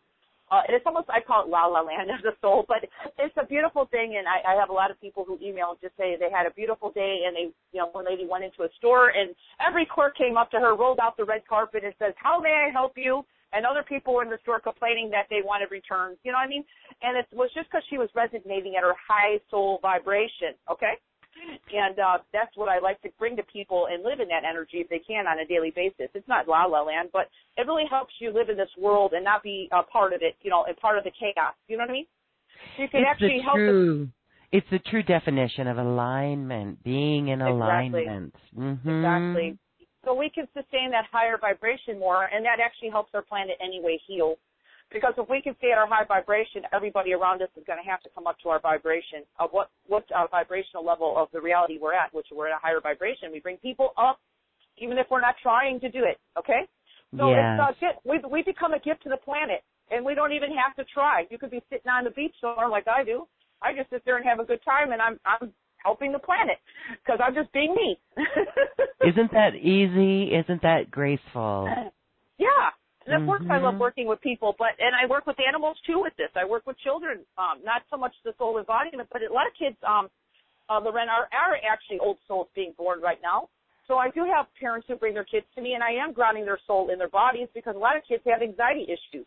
[0.51, 2.87] Uh, and it's almost I call it la la land of the soul, but
[3.19, 4.17] it's a beautiful thing.
[4.19, 6.47] And I, I have a lot of people who email and just say they had
[6.47, 9.87] a beautiful day, and they, you know, one lady went into a store and every
[9.87, 12.71] clerk came up to her, rolled out the red carpet, and says, "How may I
[12.71, 16.19] help you?" And other people were in the store complaining that they wanted returns.
[16.25, 16.65] You know what I mean?
[17.03, 20.55] And it was just because she was resonating at her high soul vibration.
[20.71, 20.99] Okay.
[21.73, 24.79] And uh, that's what I like to bring to people and live in that energy
[24.79, 26.09] if they can on a daily basis.
[26.15, 29.25] It's not la la land, but it really helps you live in this world and
[29.25, 31.55] not be a part of it, you know, and part of the chaos.
[31.69, 32.07] You know what I mean?
[32.79, 33.57] You can it's actually help.
[33.57, 34.09] True,
[34.53, 38.33] it's the true definition of alignment, being in alignment.
[38.55, 38.63] Exactly.
[38.63, 39.05] Mm-hmm.
[39.05, 39.59] Exactly.
[40.05, 43.99] So we can sustain that higher vibration more, and that actually helps our planet anyway
[44.07, 44.37] heal.
[44.93, 47.89] Because if we can stay at our high vibration, everybody around us is going to
[47.89, 51.41] have to come up to our vibration of what what uh, vibrational level of the
[51.41, 53.33] reality we're at, which we're at a higher vibration.
[53.33, 54.21] We bring people up,
[54.79, 56.19] even if we're not trying to do it.
[56.39, 56.71] Okay,
[57.19, 57.59] so yes.
[57.59, 60.75] it's uh, we we become a gift to the planet, and we don't even have
[60.77, 61.27] to try.
[61.31, 63.27] You could be sitting on the beach somewhere like I do.
[63.63, 66.59] I just sit there and have a good time, and I'm I'm helping the planet
[67.05, 67.99] because I'm just being me.
[69.09, 70.35] Isn't that easy?
[70.35, 71.69] Isn't that graceful?
[72.39, 72.71] Yeah,
[73.07, 73.53] and of course, mm-hmm.
[73.55, 73.87] I love mm-hmm.
[73.87, 76.31] working with people, but and I work with animals too with this.
[76.35, 79.55] I work with children, um, not so much the soul embodiment, but a lot of
[79.55, 80.11] kids, um,
[80.69, 83.49] uh, Loren, are, are actually old souls being born right now.
[83.87, 86.45] So I do have parents who bring their kids to me, and I am grounding
[86.45, 89.27] their soul in their bodies because a lot of kids have anxiety issues.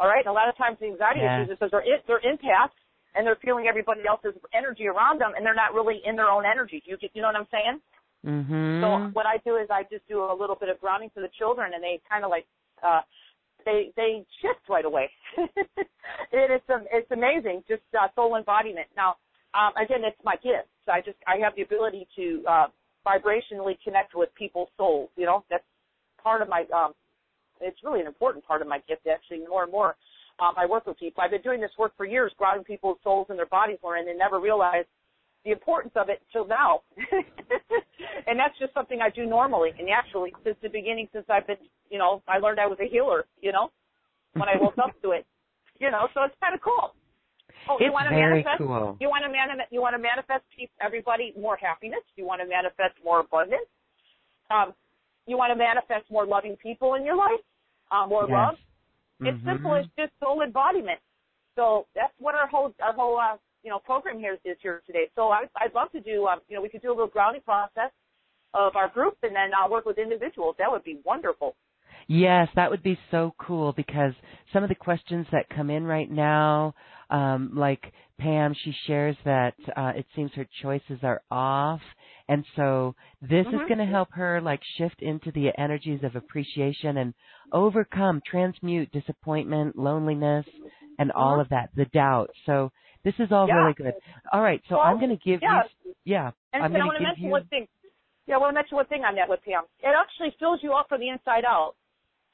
[0.00, 1.44] All right, and a lot of times the anxiety yeah.
[1.44, 2.72] issues is because they're in, they're empaths
[3.12, 6.44] and they're feeling everybody else's energy around them, and they're not really in their own
[6.46, 6.80] energy.
[6.84, 7.76] Do you get you know what I'm saying?
[8.24, 8.82] Mm-hmm.
[8.82, 11.30] So what I do is I just do a little bit of grounding for the
[11.36, 12.46] children, and they kind of like
[12.86, 13.00] uh,
[13.64, 15.10] they they shift right away.
[15.36, 16.62] it is
[16.92, 18.86] it's amazing, just uh, soul embodiment.
[18.96, 19.16] Now,
[19.54, 20.68] um, again, it's my gift.
[20.86, 22.66] So I just I have the ability to uh,
[23.06, 25.10] vibrationally connect with people's souls.
[25.16, 25.64] You know, that's
[26.22, 26.64] part of my.
[26.74, 26.92] Um,
[27.60, 29.96] it's really an important part of my gift, actually, more and more.
[30.40, 31.22] um, I work with people.
[31.22, 34.06] I've been doing this work for years, grounding people's souls and their bodies more, and
[34.06, 34.88] they never realized
[35.48, 36.82] the importance of it until now.
[38.26, 41.56] and that's just something I do normally and naturally since the beginning, since I've been,
[41.88, 43.72] you know, I learned I was a healer, you know,
[44.34, 45.24] when I woke up to it.
[45.80, 46.92] You know, so it's kind of cool.
[47.70, 48.96] Oh, it's you want to manifest, cool.
[49.00, 49.72] You want to manifest.
[49.72, 50.44] You want to manifest
[50.82, 52.02] everybody more happiness.
[52.16, 53.70] You want to manifest more abundance.
[54.50, 54.74] Um,
[55.26, 57.40] you want to manifest more loving people in your life,
[57.92, 58.34] um, more yes.
[58.34, 58.54] love.
[59.22, 59.26] Mm-hmm.
[59.26, 60.98] It's simple as just soul embodiment.
[61.54, 65.10] So that's what our whole our whole uh, you know program here is here today.
[65.14, 67.42] So I, I'd love to do um, you know we could do a little grounding
[67.42, 67.90] process
[68.54, 70.56] of our group and then I'll work with individuals.
[70.58, 71.56] That would be wonderful.
[72.06, 74.12] Yes, that would be so cool because
[74.52, 76.74] some of the questions that come in right now,
[77.10, 81.80] um, like Pam, she shares that uh, it seems her choices are off.
[82.28, 83.56] And so this mm-hmm.
[83.56, 87.14] is going to help her like shift into the energies of appreciation and
[87.52, 90.46] overcome, transmute disappointment, loneliness,
[90.98, 91.40] and all mm-hmm.
[91.42, 92.30] of that, the doubt.
[92.46, 92.72] So
[93.08, 93.54] this is all yeah.
[93.54, 93.94] really good.
[94.32, 95.62] All right, so well, I'm going to give yeah.
[95.84, 97.30] you, yeah, and I'm I going want to mention you.
[97.30, 97.66] one thing.
[98.26, 99.64] Yeah, I want to mention one thing on that with Pam.
[99.80, 101.72] It actually fills you up from the inside out.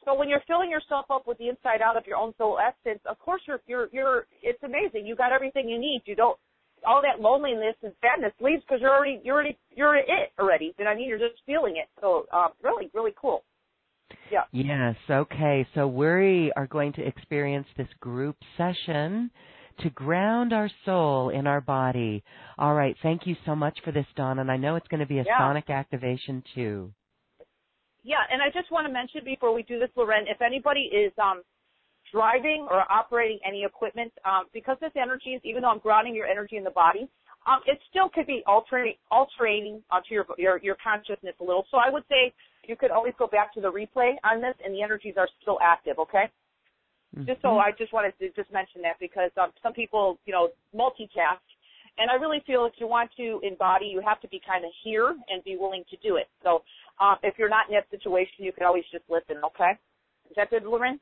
[0.05, 3.01] So when you're filling yourself up with the inside out of your own soul essence,
[3.07, 5.07] of course you're you're you're it's amazing.
[5.07, 6.03] You got everything you need.
[6.05, 6.39] You don't
[6.85, 10.75] all that loneliness and sadness leaves because you're already you're already you're it already.
[10.77, 11.09] You know what I mean?
[11.09, 11.89] You're just feeling it.
[12.01, 13.45] So uh, really really cool.
[14.31, 14.43] Yeah.
[14.53, 14.97] Yes.
[15.09, 15.67] Okay.
[15.75, 19.31] So we are going to experience this group session
[19.81, 22.23] to ground our soul in our body.
[22.59, 22.97] All right.
[23.03, 24.39] Thank you so much for this, Dawn.
[24.39, 25.39] And I know it's going to be a yeah.
[25.39, 26.93] sonic activation too.
[28.03, 31.11] Yeah, and I just want to mention before we do this, Loren, if anybody is
[31.21, 31.43] um,
[32.13, 36.27] driving or operating any equipment, um, because this energy is, even though I'm grounding your
[36.27, 37.09] energy in the body,
[37.47, 41.67] um, it still could be altering, altering onto your, your your consciousness a little.
[41.71, 42.33] So I would say
[42.67, 45.59] you could always go back to the replay on this, and the energies are still
[45.63, 45.99] active.
[45.99, 46.25] Okay.
[47.15, 47.27] Mm-hmm.
[47.27, 50.49] Just so I just wanted to just mention that because um, some people, you know,
[50.75, 51.43] multitask,
[51.97, 54.73] and I really feel if you want to embody, you have to be kind of
[54.83, 56.27] here and be willing to do it.
[56.43, 56.63] So
[56.99, 59.37] um, if you're not in that situation, you can always just listen.
[59.45, 59.79] Okay.
[60.29, 60.99] Is that good, Loren?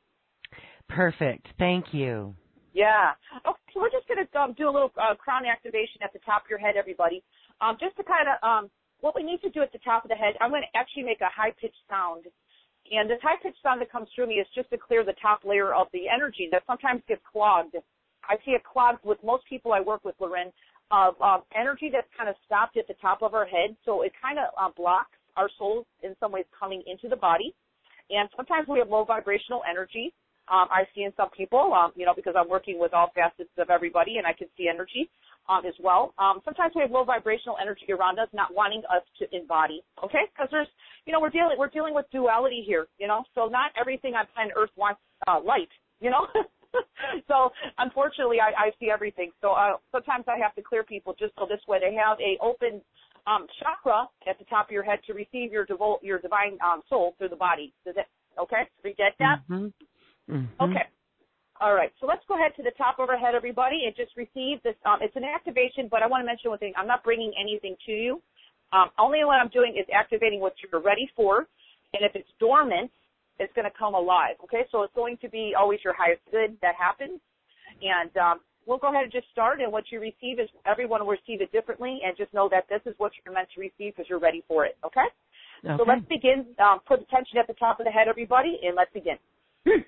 [0.89, 1.47] Perfect.
[1.59, 2.35] Thank you.
[2.75, 3.13] Yeah.
[3.49, 6.21] Okay, so we're just going to um, do a little uh, crown activation at the
[6.21, 7.23] top of your head, everybody.
[7.61, 8.71] Um, just to kind of, um,
[9.01, 11.05] what we need to do at the top of the head, I'm going to actually
[11.05, 12.25] make a high pitched sound.
[12.93, 15.45] And this high pitched sound that comes through me is just to clear the top
[15.45, 17.77] layer of the energy that sometimes gets clogged.
[18.29, 20.53] I see it clogged with most people I work with, Loren,
[20.91, 21.17] of
[21.59, 23.75] energy that's kind of stopped at the top of our head.
[23.85, 27.55] So it kind of uh, blocks our souls in some ways coming into the body.
[28.11, 30.13] And sometimes we have low vibrational energy
[30.51, 33.51] um, I see in some people, um, you know, because I'm working with all facets
[33.59, 35.09] of everybody and I can see energy
[35.49, 36.15] um, as well.
[36.19, 39.83] Um, sometimes we have low vibrational energy around us, not wanting us to embody.
[40.05, 40.69] Okay, because there's,
[41.07, 42.87] you know, we're dealing we're dealing with duality here.
[42.99, 45.71] You know, so not everything on planet Earth wants uh, light.
[46.01, 46.27] You know.
[47.29, 49.31] so unfortunately, I, I see everything.
[49.41, 52.39] So uh, sometimes I have to clear people just so this way they have a
[52.43, 52.81] open
[53.27, 56.83] um, chakra at the top of your head to receive your devo- your divine um,
[56.89, 57.73] soul through the body.
[57.85, 58.07] Does it?
[58.41, 59.41] Okay, you get that?
[59.51, 60.35] Mm-hmm.
[60.35, 60.65] Mm-hmm.
[60.65, 60.87] Okay.
[61.63, 61.93] All right.
[62.01, 64.75] So let's go ahead to the top of our head, everybody, It just received this.
[64.85, 66.73] Um, it's an activation, but I want to mention one thing.
[66.77, 68.21] I'm not bringing anything to you.
[68.73, 71.47] Um, only what I'm doing is activating what you're ready for.
[71.95, 72.91] And if it's dormant,
[73.39, 74.35] it's going to come alive.
[74.43, 74.67] Okay.
[74.73, 77.21] So it's going to be always your highest good that happens.
[77.79, 79.61] And um, we'll go ahead and just start.
[79.61, 82.01] And what you receive is everyone will receive it differently.
[82.05, 84.67] And just know that this is what you're meant to receive because you're ready for
[84.67, 84.77] it.
[84.85, 85.07] Okay.
[85.63, 85.79] okay.
[85.79, 86.59] So let's begin.
[86.59, 89.15] Um, put attention at the top of the head, everybody, and let's begin.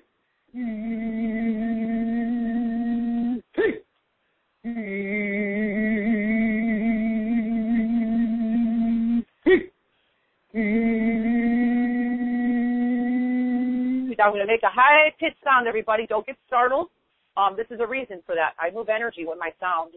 [4.65, 4.71] I'm
[14.31, 16.07] going to make a high pitched sound, everybody.
[16.07, 16.87] Don't get startled.
[17.37, 18.53] Um, this is a reason for that.
[18.59, 19.93] I move energy with my sound.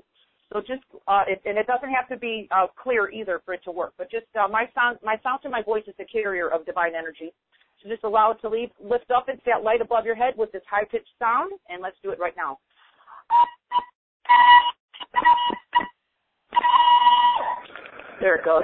[0.53, 3.65] So just, uh, it, and it doesn't have to be uh, clear either for it
[3.65, 3.95] to work.
[3.97, 6.93] But just uh, my sound, my sound to my voice is the carrier of divine
[6.95, 7.33] energy.
[7.83, 10.53] So just allow it to leave, lift up into that light above your head with
[10.53, 12.59] this high pitched sound, and let's do it right now.
[18.21, 18.63] There it goes.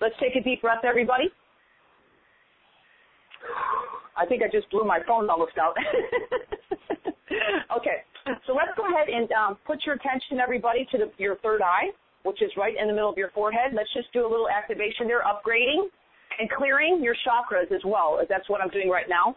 [0.00, 1.30] Let's take a deep breath, everybody.
[4.26, 5.78] I think I just blew my phone almost out.
[7.78, 8.02] okay,
[8.46, 11.94] so let's go ahead and um, put your attention, everybody, to the, your third eye,
[12.24, 13.70] which is right in the middle of your forehead.
[13.72, 15.86] Let's just do a little activation there, upgrading.
[16.38, 18.20] and clearing your chakras as well.
[18.28, 19.36] That's what I'm doing right now.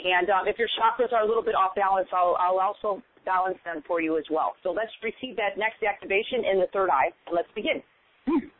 [0.00, 3.58] And um, if your chakras are a little bit off balance, I'll, I'll also balance
[3.64, 4.54] them for you as well.
[4.62, 7.10] So let's receive that next activation in the third eye.
[7.30, 7.82] Let's begin.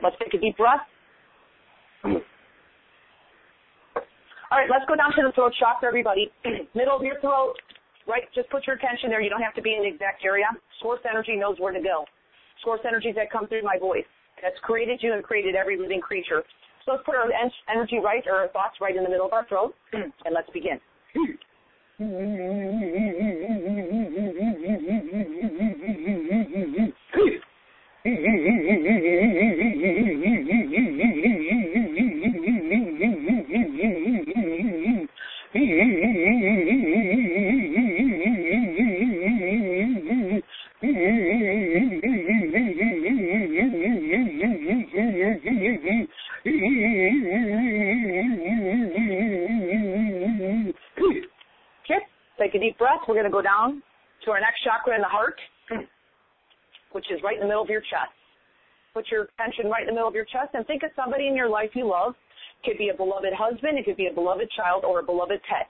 [0.00, 0.87] Let's take a deep breath.
[4.58, 6.34] All right, let's go down to the throat chakra, everybody.
[6.74, 7.54] Middle of your throat,
[8.10, 8.26] right?
[8.34, 9.22] Just put your attention there.
[9.22, 10.46] You don't have to be in the exact area.
[10.82, 12.04] Source energy knows where to go.
[12.64, 14.02] Source energies that come through my voice.
[14.42, 16.42] That's created you and created every living creature.
[16.84, 17.30] So let's put our
[17.70, 20.80] energy right, or our thoughts right in the middle of our throat, and let's begin.
[52.48, 53.00] take a deep breath.
[53.06, 53.82] We're going to go down
[54.24, 55.38] to our next chakra in the heart,
[56.92, 58.14] which is right in the middle of your chest.
[58.94, 61.36] Put your attention right in the middle of your chest and think of somebody in
[61.36, 62.14] your life you love.
[62.62, 65.40] It could be a beloved husband, it could be a beloved child, or a beloved
[65.48, 65.68] pet.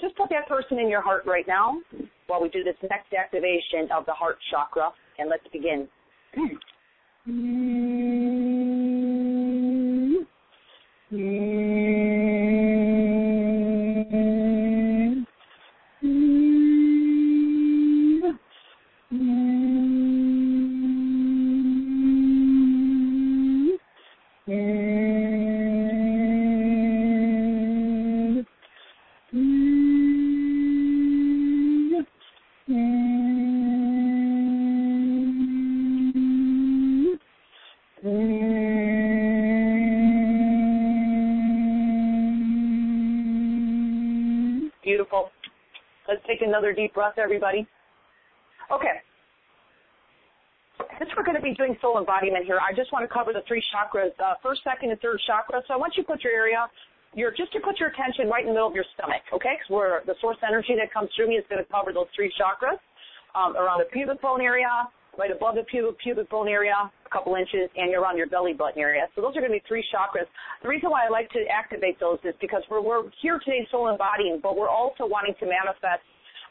[0.00, 1.78] Just put that person in your heart right now
[2.26, 5.88] while we do this next activation of the heart chakra, and let's begin.
[6.34, 6.56] Hmm.
[46.82, 47.66] Deep breath, everybody.
[48.70, 48.98] Okay.
[50.98, 53.42] Since we're going to be doing soul embodiment here, I just want to cover the
[53.46, 55.62] three chakras, uh, first, second, and third chakra.
[55.68, 56.66] So I want you to put your area,
[57.14, 59.54] your just to put your attention right in the middle of your stomach, okay?
[59.54, 62.32] Because we're the source energy that comes through me is going to cover those three
[62.34, 62.82] chakras
[63.38, 67.36] um, around the pubic bone area, right above the pubic pubic bone area, a couple
[67.36, 69.06] inches, and you're around your belly button area.
[69.14, 70.26] So those are going to be three chakras.
[70.64, 73.86] The reason why I like to activate those is because we're we're here today soul
[73.86, 76.02] embodying, but we're also wanting to manifest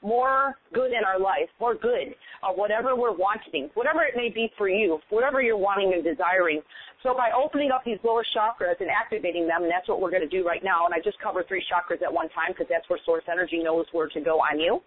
[0.01, 4.51] more good in our life, more good, uh, whatever we're wanting, whatever it may be
[4.57, 6.61] for you, whatever you're wanting and desiring.
[7.03, 10.27] So by opening up these lower chakras and activating them, and that's what we're going
[10.27, 12.87] to do right now, and I just cover three chakras at one time because that's
[12.89, 14.81] where source energy knows where to go on you.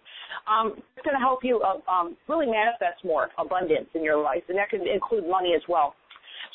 [0.47, 4.43] Um, it's going to help you uh, um, really manifest more abundance in your life,
[4.47, 5.95] and that can include money as well.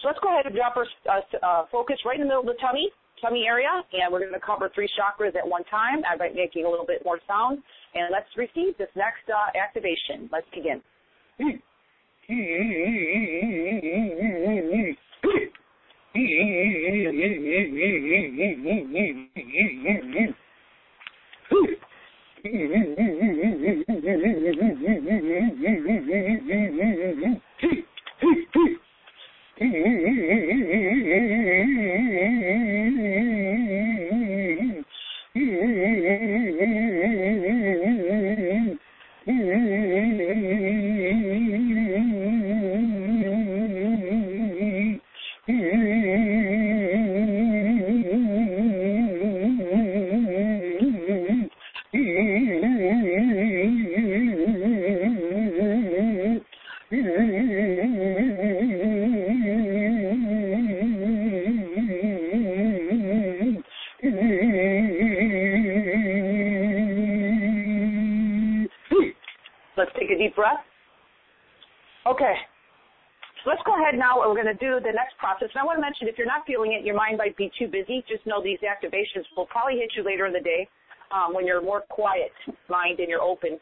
[0.01, 2.46] So let's go ahead and drop our uh, uh, focus right in the middle of
[2.46, 2.88] the tummy,
[3.20, 6.68] tummy area, and we're going to cover three chakras at one time by making a
[6.68, 7.62] little bit more sound.
[7.94, 10.28] And let's receive this next uh, activation.
[10.33, 10.83] Let's begin.
[29.62, 29.68] Let's
[74.61, 75.48] do the next process.
[75.52, 77.67] And I want to mention if you're not feeling it, your mind might be too
[77.67, 78.04] busy.
[78.06, 80.69] Just know these activations will probably hit you later in the day
[81.11, 82.31] um, when you're more quiet
[82.69, 83.58] mind and you're open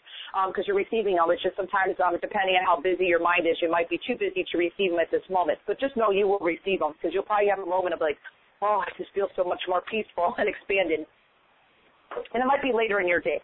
[0.51, 1.31] because um, you're receiving them.
[1.31, 4.19] It's just sometimes, um, depending on how busy your mind is, you might be too
[4.19, 5.59] busy to receive them at this moment.
[5.67, 8.19] But just know you will receive them because you'll probably have a moment of like,
[8.61, 11.07] oh, I just feel so much more peaceful and expanded.
[12.35, 13.41] And it might be later in your day.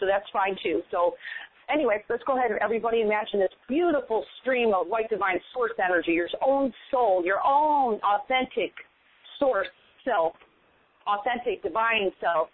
[0.00, 0.82] So that's fine too.
[0.90, 1.14] So
[1.70, 6.12] anyway, let's go ahead and everybody imagine this beautiful stream of white divine source energy,
[6.12, 8.72] your own soul, your own authentic
[9.38, 9.68] source
[10.04, 10.34] self,
[11.06, 12.48] authentic divine self,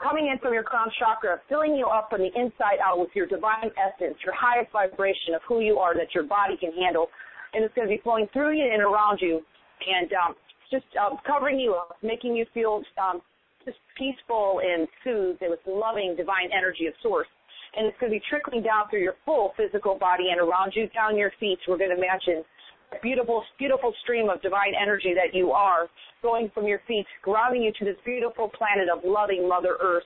[0.00, 3.26] coming in from your crown chakra, filling you up from the inside out with your
[3.26, 7.06] divine essence, your highest vibration of who you are that your body can handle.
[7.54, 9.40] And it's going to be flowing through you and around you
[9.86, 10.34] and um,
[10.70, 13.20] just um, covering you up, making you feel um,
[13.64, 17.28] just peaceful and soothed with loving divine energy of source.
[17.74, 20.88] And it's going to be trickling down through your full physical body and around you,
[20.88, 21.58] down your feet.
[21.66, 22.44] We're going to imagine
[22.92, 25.88] a beautiful, beautiful stream of divine energy that you are
[26.22, 30.04] going from your feet, grounding you to this beautiful planet of loving Mother Earth.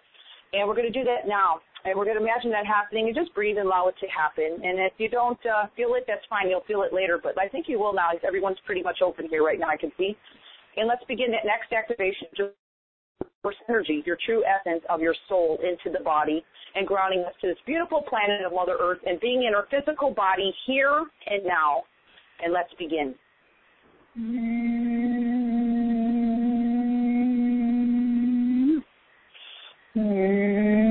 [0.52, 1.60] And we're going to do that now.
[1.84, 4.58] And we're going to imagine that happening and just breathe and allow it to happen.
[4.62, 6.48] And if you don't uh, feel it, that's fine.
[6.50, 7.18] You'll feel it later.
[7.22, 8.10] But I think you will now.
[8.26, 10.16] Everyone's pretty much open here right now, I can see.
[10.76, 12.28] And let's begin that next activation.
[12.36, 12.54] Just
[13.68, 16.44] energy, your true essence of your soul into the body
[16.76, 20.10] and grounding us to this beautiful planet of Mother Earth and being in our physical
[20.10, 21.84] body here and now.
[22.44, 23.14] And let's begin.
[29.98, 30.85] Ah,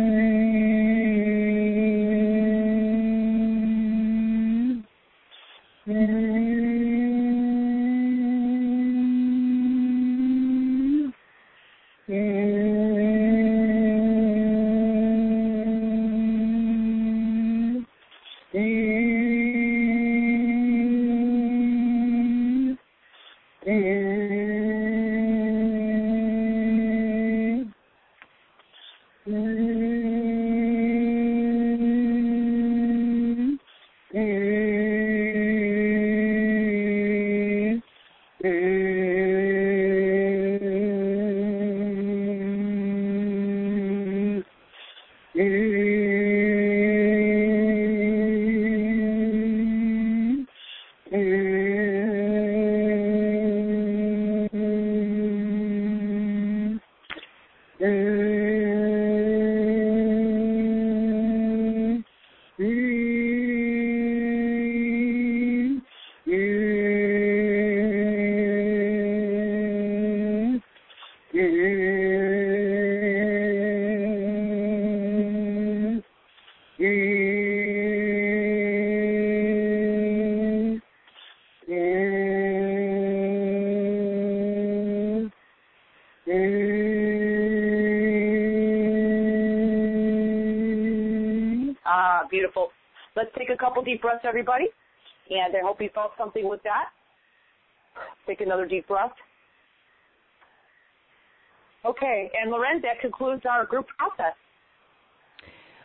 [93.56, 94.66] a couple deep breaths, everybody.
[95.30, 96.90] And I hope you felt something with that.
[98.28, 99.12] Take another deep breath.
[101.86, 104.34] Okay, and Loren, that concludes our group process.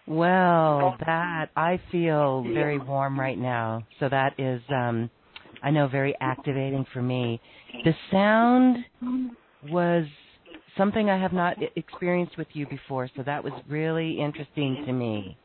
[0.06, 3.86] Well, that I feel very warm right now.
[4.00, 5.10] So that is um
[5.62, 7.40] I know very activating for me.
[7.84, 8.78] The sound
[9.68, 10.06] was
[10.76, 15.36] something I have not experienced with you before, so that was really interesting to me.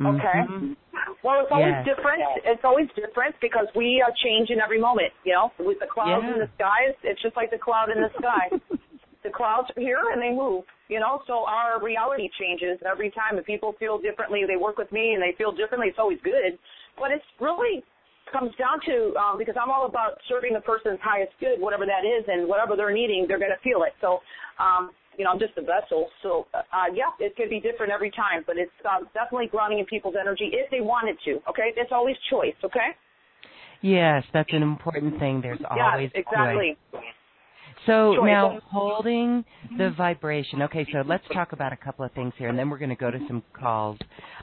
[0.00, 0.40] Okay.
[0.44, 0.76] Mhm.
[1.22, 1.84] Well, it's always Yes.
[1.84, 2.22] different.
[2.44, 5.12] It's always different because we are changing every moment.
[5.24, 6.34] You know, with the clouds Yeah.
[6.34, 8.50] in the skies, it's just like the cloud in the sky.
[9.22, 10.64] the clouds are here and they move.
[10.88, 13.38] You know, so our reality changes every time.
[13.38, 15.88] If people feel differently, they work with me and they feel differently.
[15.88, 16.58] It's always good,
[16.96, 17.82] but it's really
[18.32, 22.04] comes down to um, because I'm all about serving the person's highest good, whatever that
[22.04, 23.94] is, and whatever they're needing, they're going to feel it.
[24.00, 24.20] So,
[24.58, 26.08] um, you know, I'm just a vessel.
[26.22, 26.62] So, uh,
[26.94, 30.50] yeah, it could be different every time, but it's um, definitely grounding in people's energy
[30.52, 31.40] if they wanted to.
[31.48, 32.54] Okay, it's always choice.
[32.64, 32.94] Okay.
[33.82, 35.40] Yes, that's an important thing.
[35.40, 36.76] There's always yeah, exactly.
[36.92, 37.02] choice.
[37.86, 38.26] So Choice.
[38.26, 39.44] now holding
[39.78, 40.62] the vibration.
[40.62, 42.96] Okay, so let's talk about a couple of things here, and then we're going to
[42.96, 43.98] go to some calls.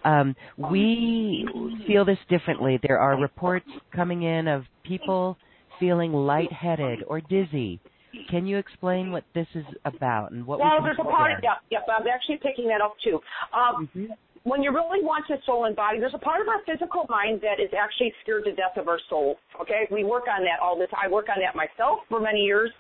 [0.05, 1.45] Um, we
[1.85, 2.79] feel this differently.
[2.83, 5.37] There are reports coming in of people
[5.79, 7.81] feeling lightheaded or dizzy.
[8.29, 11.41] Can you explain what this is about and what Well, we there's a part.
[11.41, 11.57] there?
[11.71, 11.93] Yeah, yeah.
[11.93, 13.21] I'm actually picking that up too.
[13.53, 14.15] Um, Mhm.
[14.43, 17.41] when you really want your soul and body, there's a part of our physical mind
[17.41, 19.39] that is actually scared to death of our soul.
[19.61, 20.99] Okay, we work on that all the time.
[21.03, 22.71] I work on that myself for many years.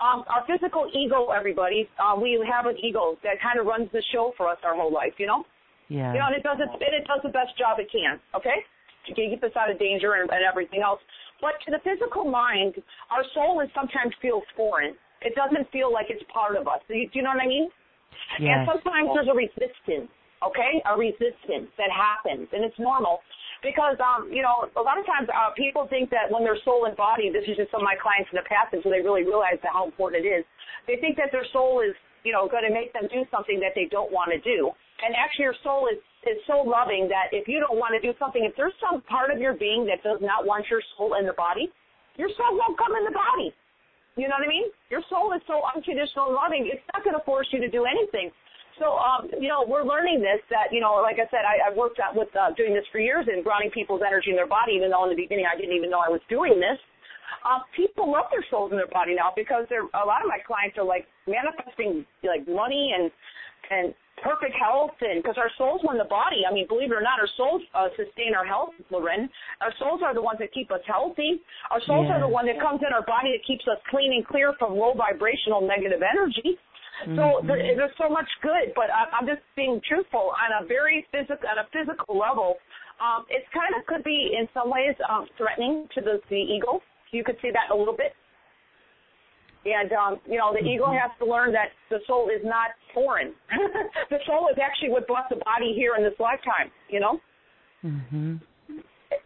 [0.00, 4.00] Um, our physical ego, everybody, uh, we have an ego that kind of runs the
[4.12, 5.12] show for us our whole life.
[5.20, 5.44] You know,
[5.88, 6.12] Yeah.
[6.14, 8.18] you know, and it does it, and it does the best job it can.
[8.34, 8.64] Okay,
[9.06, 11.00] to keep us out of danger and, and everything else.
[11.40, 12.76] But to the physical mind,
[13.10, 14.94] our soul is sometimes feels foreign.
[15.20, 16.80] It doesn't feel like it's part of us.
[16.88, 17.68] Do you, do you know what I mean?
[18.40, 18.64] Yes.
[18.64, 20.08] And sometimes there's a resistance,
[20.44, 20.72] okay?
[20.88, 23.20] A resistance that happens, and it's normal.
[23.62, 26.88] because um, you know, a lot of times uh, people think that when their soul
[26.88, 29.24] and body, this is just some of my clients in the past, until they really
[29.24, 30.44] realize how important it is.
[30.88, 31.92] They think that their soul is,
[32.24, 34.72] you know, going to make them do something that they don't want to do.
[35.04, 38.12] And actually, your soul is is so loving that if you don't want to do
[38.18, 41.24] something, if there's some part of your being that does not want your soul in
[41.24, 41.72] the body,
[42.16, 43.54] your soul won't come in the body.
[44.20, 44.68] You know what I mean?
[44.92, 46.68] Your soul is so unconditional loving.
[46.68, 48.28] It's not going to force you to do anything.
[48.76, 51.76] So, um, you know, we're learning this that, you know, like I said, I, I've
[51.76, 54.72] worked out with uh, doing this for years and grounding people's energy in their body,
[54.72, 56.80] even though in the beginning I didn't even know I was doing this.
[57.44, 60.40] Uh, people love their souls in their body now because they're, a lot of my
[60.44, 63.12] clients are like manifesting like money and,
[63.70, 66.44] and perfect health and because our souls in the body.
[66.48, 69.28] I mean, believe it or not, our souls uh, sustain our health, Loren.
[69.60, 71.40] Our souls are the ones that keep us healthy.
[71.70, 74.26] Our souls are the one that comes in our body that keeps us clean and
[74.26, 76.56] clear from low vibrational negative energy.
[77.16, 77.48] So mm-hmm.
[77.48, 81.48] there, there's so much good, but I, I'm just being truthful on a very physical,
[81.48, 82.60] on a physical level.
[83.00, 86.84] Um, it's kind of could be in some ways um, threatening to the, the ego.
[87.10, 88.12] You could see that a little bit.
[89.64, 90.80] And um, you know, the mm-hmm.
[90.80, 93.34] ego has to learn that the soul is not foreign.
[94.10, 96.72] the soul is actually what brought the body here in this lifetime.
[96.88, 97.20] You know.
[97.84, 98.36] Mm-hmm.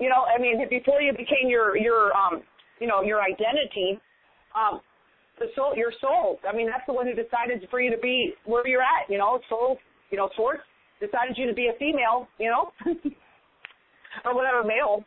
[0.01, 2.43] You know, I mean, before you became your your um,
[2.81, 4.01] you know, your identity,
[4.59, 4.81] um,
[5.39, 6.39] the soul, your soul.
[6.49, 9.09] I mean, that's the one who decided for you to be where you're at.
[9.09, 9.79] You know, soul.
[10.11, 10.61] You know, source
[11.01, 12.27] decided you to be a female.
[12.39, 12.73] You know,
[14.25, 15.05] or whatever, male.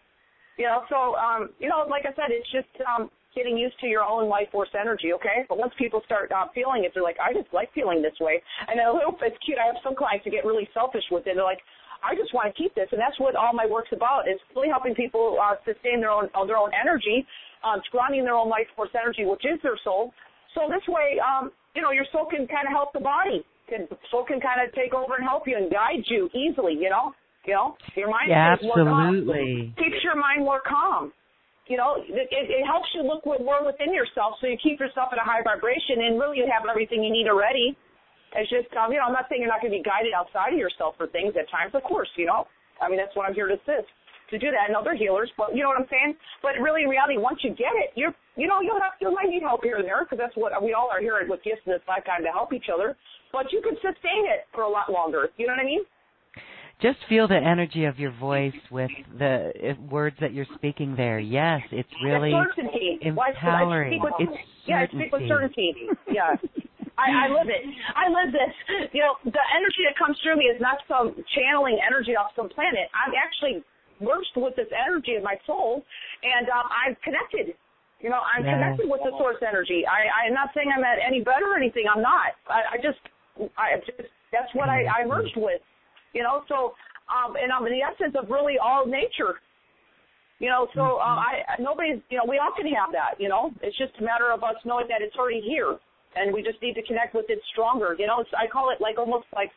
[0.57, 3.87] You know, so um, you know, like I said, it's just um, getting used to
[3.87, 5.13] your own life force energy.
[5.13, 8.17] Okay, but once people start uh, feeling it, they're like, I just like feeling this
[8.19, 8.41] way.
[8.67, 9.61] And I hope it's cute.
[9.61, 11.37] I have some clients who get really selfish with it.
[11.37, 11.61] They're like,
[12.01, 14.29] I just want to keep this, and that's what all my work's about.
[14.29, 17.25] Is really helping people uh, sustain their own uh, their own energy
[17.63, 20.13] um, grounding their own life force energy, which is their soul.
[20.55, 23.45] So this way, um, you know, your soul can kind of help the body.
[23.69, 26.73] Can soul can kind of take over and help you and guide you easily.
[26.73, 27.13] You know,
[27.45, 31.11] you know, your mind yeah, absolutely keeps your mind more calm.
[31.67, 35.19] You know, it, it helps you look more within yourself, so you keep yourself at
[35.19, 37.75] a high vibration, and really you have everything you need already.
[38.35, 40.55] It's just, um, you know, I'm not saying you're not going to be guided outside
[40.55, 41.75] of yourself for things at times.
[41.75, 42.47] Of course, you know,
[42.79, 43.87] I mean that's what I'm here to assist
[44.29, 45.31] to do that, and other healers.
[45.37, 46.15] But you know what I'm saying?
[46.43, 49.29] But really, in reality, once you get it, you're you know you'll have you might
[49.29, 51.71] need help here and there because that's what we all are here with gifts in
[51.71, 52.95] this lifetime to help each other.
[53.31, 55.29] But you can sustain it for a lot longer.
[55.37, 55.83] You know what I mean?
[56.81, 61.17] Just feel the energy of your voice with the words that you're speaking there.
[61.17, 62.99] Yes, it's really certainty.
[63.01, 63.99] empowering.
[63.99, 65.73] With, it's yeah, I speak with certainty.
[66.05, 66.35] Yeah.
[66.97, 67.61] I, I live it.
[67.93, 68.53] I live this.
[68.93, 72.49] You know, the energy that comes through me is not some channeling energy off some
[72.49, 72.89] planet.
[72.93, 73.61] I'm actually
[74.01, 75.85] merged with this energy of my soul,
[76.21, 77.53] and um, I'm connected.
[78.01, 79.81] You know, I'm connected with the source energy.
[79.85, 81.85] I, I'm not saying I'm at any better or anything.
[81.89, 82.37] I'm not.
[82.45, 83.01] I, I just,
[83.57, 85.61] I just, that's what I, I merged with.
[86.13, 86.73] You know, so,
[87.07, 89.39] um, and I'm in the essence of really all nature.
[90.39, 91.97] You know, so uh, I nobody's.
[92.09, 93.19] you know, we all can have that.
[93.19, 95.77] You know, it's just a matter of us knowing that it's already here,
[96.15, 97.95] and we just need to connect with it stronger.
[97.97, 99.49] You know, it's, I call it like almost like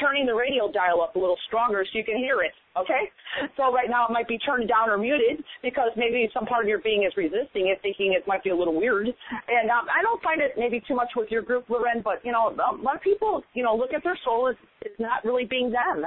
[0.00, 2.52] turning the radio dial up a little stronger so you can hear it.
[2.76, 3.10] Okay?
[3.56, 6.68] So right now it might be turned down or muted because maybe some part of
[6.68, 9.06] your being is resisting it, thinking it might be a little weird.
[9.06, 12.32] And um, I don't find it maybe too much with your group, Loren, but you
[12.32, 15.44] know, a lot of people, you know, look at their soul as it's not really
[15.44, 16.06] being them.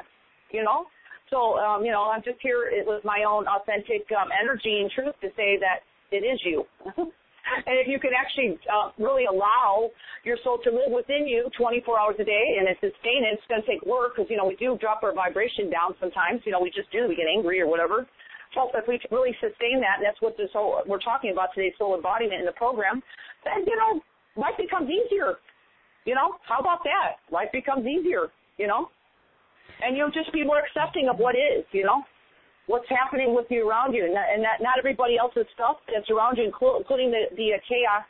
[0.51, 0.85] You know?
[1.29, 5.15] So, um, you know, I'm just here with my own authentic um, energy and truth
[5.21, 6.65] to say that it is you.
[7.67, 9.89] And if you can actually uh, really allow
[10.23, 13.61] your soul to live within you 24 hours a day and sustain it, it's going
[13.61, 16.41] to take work because, you know, we do drop our vibration down sometimes.
[16.45, 17.09] You know, we just do.
[17.09, 18.07] We get angry or whatever.
[18.53, 21.73] So if we really sustain that, and that's what this whole, we're talking about today,
[21.77, 23.01] soul embodiment in the program,
[23.43, 24.01] then, you know,
[24.35, 25.39] life becomes easier.
[26.05, 27.21] You know, how about that?
[27.31, 28.27] Life becomes easier,
[28.57, 28.89] you know?
[29.81, 32.03] And you'll just be more accepting of what is, you know?
[32.68, 36.09] What's happening with you around you, and that, and that not everybody else's stuff that's
[36.09, 38.05] around you, including the the chaos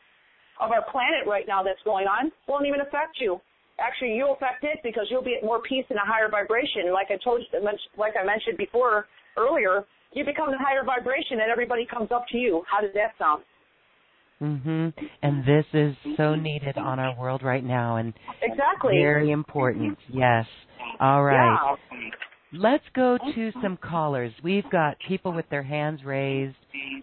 [0.59, 3.39] of our planet right now that's going on, won't even affect you.
[3.79, 6.93] Actually, you'll affect it because you'll be at more peace and a higher vibration.
[6.93, 7.59] Like I told you,
[7.97, 12.37] like I mentioned before earlier, you become a higher vibration, and everybody comes up to
[12.37, 12.63] you.
[12.69, 13.43] How does that sound?
[14.41, 14.93] Mhm.
[15.21, 19.97] And this is so needed on our world right now, and exactly very important.
[20.09, 20.45] Yes.
[20.99, 21.77] All right.
[21.91, 22.09] Yeah.
[22.53, 24.33] Let's go to some callers.
[24.43, 26.55] We've got people with their hands raised.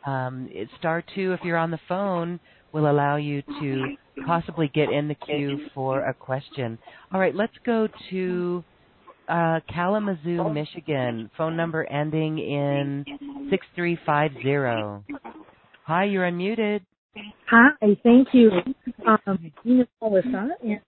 [0.06, 2.38] Um, star two, if you're on the phone,
[2.72, 3.96] will allow you to
[4.26, 6.78] possibly get in the queue for a question.
[7.12, 8.62] All right, let's go to
[9.28, 11.30] uh, Kalamazoo, Michigan.
[11.36, 13.04] Phone number ending in
[13.50, 15.18] 6350.
[15.84, 16.80] Hi, you're unmuted.
[17.50, 17.70] Hi,
[18.02, 18.50] thank you.
[19.06, 20.80] Um, Melissa, and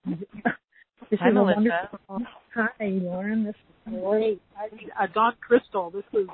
[1.11, 1.61] this Hi, is Melissa.
[1.61, 2.21] a wonderful.
[2.55, 3.45] Hi, Loren.
[3.45, 4.41] This is great.
[4.57, 5.91] I uh, Dawn Crystal.
[5.91, 6.29] This is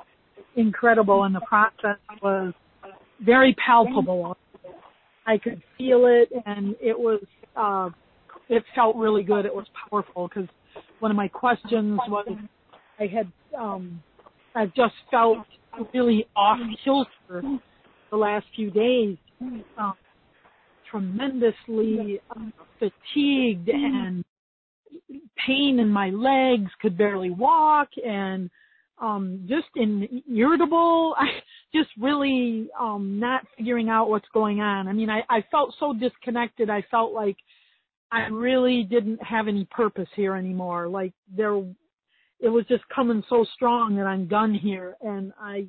[0.57, 2.53] incredible and the process was
[3.25, 4.37] very palpable.
[5.27, 7.23] I could feel it and it was,
[7.57, 7.91] uh,
[8.49, 9.45] it felt really good.
[9.45, 10.49] It was powerful because
[11.01, 12.29] one of my questions was
[12.99, 14.03] I had, um,
[14.55, 15.39] I've just felt
[15.93, 17.43] really off kilter
[18.11, 19.17] the last few days,
[19.77, 19.95] um,
[20.91, 24.25] tremendously um, fatigued and
[25.47, 28.51] pain in my legs, could barely walk and
[28.99, 31.27] um just in irritable I
[31.75, 34.89] just really um not figuring out what's going on.
[34.89, 36.71] I mean I, I felt so disconnected.
[36.71, 37.37] I felt like
[38.11, 40.89] I really didn't have any purpose here anymore.
[40.89, 41.57] Like there
[42.39, 45.67] it was just coming so strong that I'm done here and I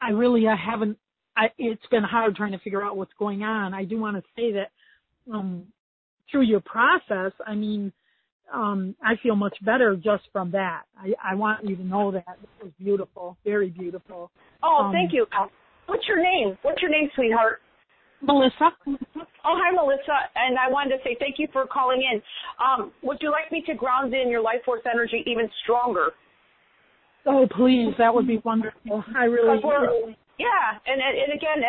[0.00, 0.98] I really I haven't
[1.36, 3.74] I it's been hard trying to figure out what's going on.
[3.74, 4.70] I do want to say that
[5.32, 5.66] um
[6.30, 7.92] through your process, I mean
[8.52, 10.82] um, I feel much better just from that.
[10.98, 14.30] I, I want you to know that it was beautiful, very beautiful.
[14.62, 15.26] Oh, um, thank you.
[15.86, 16.56] What's your name?
[16.62, 17.60] What's your name, sweetheart?
[18.22, 18.70] Melissa.
[18.86, 20.30] Oh, hi, Melissa.
[20.34, 22.22] And I wanted to say thank you for calling in.
[22.64, 26.12] Um, would you like me to ground in your life force energy even stronger?
[27.26, 29.04] Oh, please, that would be wonderful.
[29.16, 29.60] I really.
[30.38, 31.62] Yeah, and and again,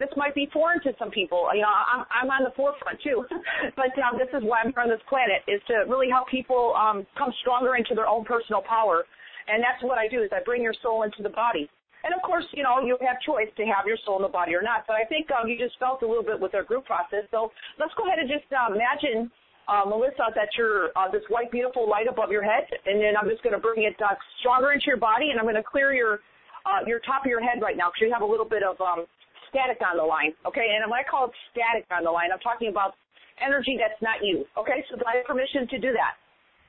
[0.00, 1.48] this might be foreign to some people.
[1.52, 3.24] You know, I'm I'm on the forefront too,
[3.76, 6.72] but um, this is why I'm here on this planet is to really help people
[6.72, 9.04] um, come stronger into their own personal power,
[9.48, 11.68] and that's what I do is I bring your soul into the body.
[12.06, 14.54] And of course, you know, you have choice to have your soul in the body
[14.54, 14.86] or not.
[14.86, 17.26] But I think um, you just felt a little bit with our group process.
[17.34, 17.50] So
[17.82, 19.26] let's go ahead and just uh, imagine,
[19.66, 23.28] uh, Melissa, that you're uh, this white, beautiful light above your head, and then I'm
[23.28, 25.92] just going to bring it uh, stronger into your body, and I'm going to clear
[25.92, 26.22] your
[26.66, 28.74] uh, your top of your head right now because you have a little bit of
[28.82, 29.06] um,
[29.48, 30.34] static on the line.
[30.44, 32.98] Okay, and when I call it static on the line, I'm talking about
[33.38, 34.44] energy that's not you.
[34.58, 36.18] Okay, so do I have permission to do that?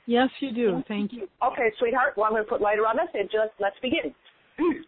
[0.05, 0.83] Yes, you do.
[0.87, 1.27] Thank you.
[1.43, 2.13] Okay, sweetheart.
[2.15, 4.15] Well, I'm going to put light around this and just let's begin.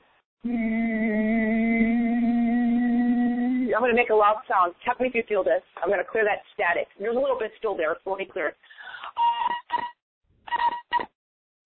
[3.76, 4.74] I'm going to make a loud sound.
[4.84, 5.62] Tell me if you feel this.
[5.82, 6.88] I'm going to clear that static.
[7.00, 7.98] There's a little bit still there.
[8.06, 8.56] Let me clear it.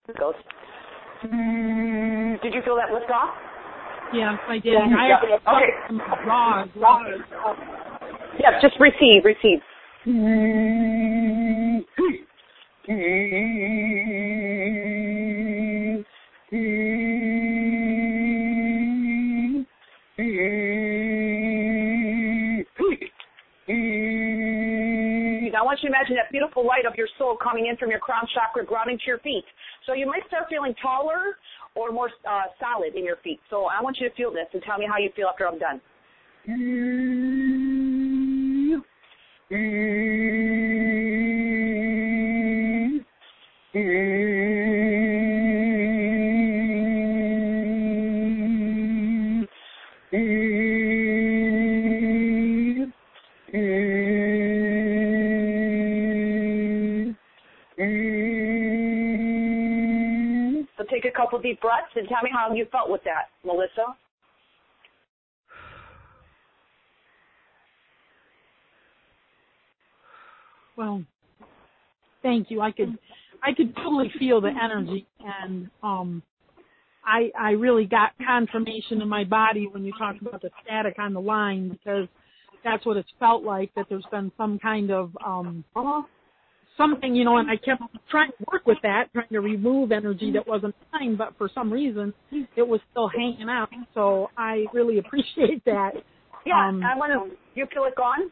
[0.09, 0.35] It goes.
[1.25, 3.33] Mm, did you feel that lift off?
[4.13, 4.75] Yeah, I did.
[4.75, 5.21] I yeah.
[5.47, 5.71] okay.
[6.27, 6.99] Raw, raw.
[8.39, 9.59] Yeah, just receive, receive.
[10.05, 10.09] I
[25.83, 28.97] you imagine that beautiful light of your soul coming in from your crown chakra, grounding
[28.97, 29.45] to your feet.
[29.85, 31.37] So you might start feeling taller
[31.75, 33.39] or more uh, solid in your feet.
[33.49, 35.59] So I want you to feel this and tell me how you feel after I'm
[35.59, 35.81] done.
[61.15, 63.95] Couple deep breaths and tell me how you felt with that, Melissa.
[70.75, 71.03] Well,
[72.21, 72.61] thank you.
[72.61, 72.97] I could
[73.43, 76.23] I could totally feel the energy and um
[77.05, 81.13] I I really got confirmation in my body when you talked about the static on
[81.13, 82.07] the line because
[82.63, 85.63] that's what it's felt like that there's been some kind of um
[86.77, 90.31] something, you know, and I kept trying to work with that, trying to remove energy
[90.33, 93.69] that wasn't mine, but for some reason it was still hanging out.
[93.93, 95.91] So I really appreciate that.
[96.45, 97.35] Yeah, um, I want to.
[97.55, 98.31] You feel it gone?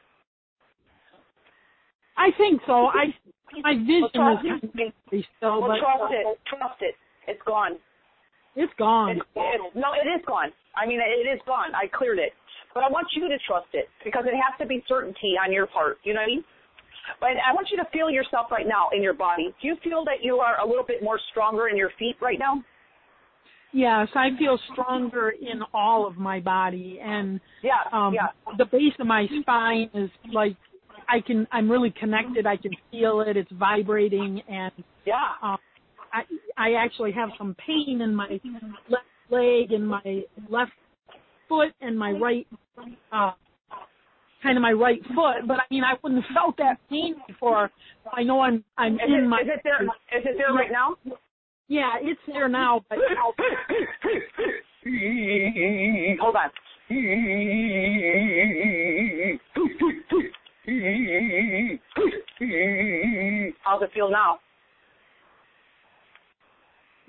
[2.18, 2.88] I think so.
[2.88, 3.16] I
[3.64, 6.39] my vision well, is kind of still, well, but trust it.
[6.48, 6.96] Trust it.
[7.28, 7.76] It's gone.
[8.56, 9.18] It's gone.
[9.18, 10.52] It's, it's, no, it is gone.
[10.76, 11.76] I mean, it is gone.
[11.76, 12.32] I cleared it,
[12.74, 15.68] but I want you to trust it because it has to be certainty on your
[15.68, 15.98] part.
[16.04, 16.44] You know what I mean?
[17.20, 19.54] But I want you to feel yourself right now in your body.
[19.62, 22.39] Do you feel that you are a little bit more stronger in your feet right
[22.39, 22.64] now?
[23.74, 28.28] Yes, I feel stronger in all of my body, and yeah, um, yeah.
[28.58, 30.58] the base of my spine is like
[31.08, 31.47] I can.
[31.54, 32.45] I'm really connected.
[32.45, 33.38] I can feel it.
[33.38, 34.74] It's vibrating, and
[35.06, 35.16] yeah.
[35.41, 35.58] Um,
[36.12, 36.24] I
[36.58, 38.41] I actually have some pain in my
[38.89, 40.72] left leg and my left
[41.47, 42.47] foot and my right
[43.14, 43.32] uh,
[44.42, 47.70] kind of my right foot, but I mean I wouldn't have felt that pain before.
[48.14, 49.42] I know I'm I'm is in it, my.
[49.42, 49.84] Is it there?
[49.84, 50.96] Is it there right now?
[51.68, 52.82] Yeah, it's there now.
[52.89, 53.00] But
[56.20, 56.52] hold on.
[63.64, 64.39] How's it feel now?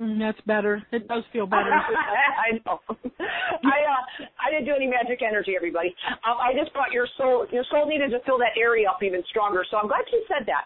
[0.03, 0.83] Mm, that's better.
[0.91, 1.71] It does feel better.
[1.71, 2.81] I know.
[2.89, 5.95] I uh, I didn't do any magic energy, everybody.
[6.27, 7.47] Um, I just brought your soul.
[7.53, 9.65] Your soul needed to fill that area up even stronger.
[9.71, 10.65] So I'm glad you said that.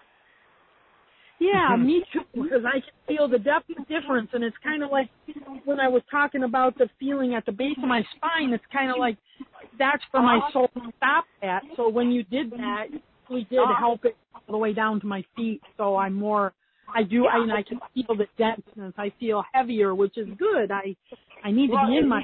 [1.38, 2.20] Yeah, me too.
[2.32, 5.10] Because I can feel the depth of difference, and it's kind of like
[5.66, 8.54] when I was talking about the feeling at the base of my spine.
[8.54, 9.18] It's kind of like
[9.78, 11.62] that's for my soul to stop at.
[11.76, 12.86] So when you did that,
[13.30, 15.60] we did help it all the way down to my feet.
[15.76, 16.54] So I'm more
[16.94, 17.26] I do.
[17.26, 18.94] I, and I can feel the denseness.
[18.96, 20.70] I feel heavier, which is good.
[20.70, 20.96] I
[21.44, 22.22] I need to be in my.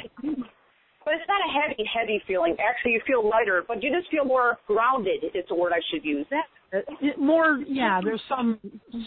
[1.04, 2.56] But it's not a heavy, heavy feeling.
[2.62, 5.24] Actually, you feel lighter, but you just feel more grounded.
[5.34, 6.26] It's a word I should use.
[6.30, 6.44] That
[7.00, 8.00] it, more, yeah.
[8.02, 8.58] There's some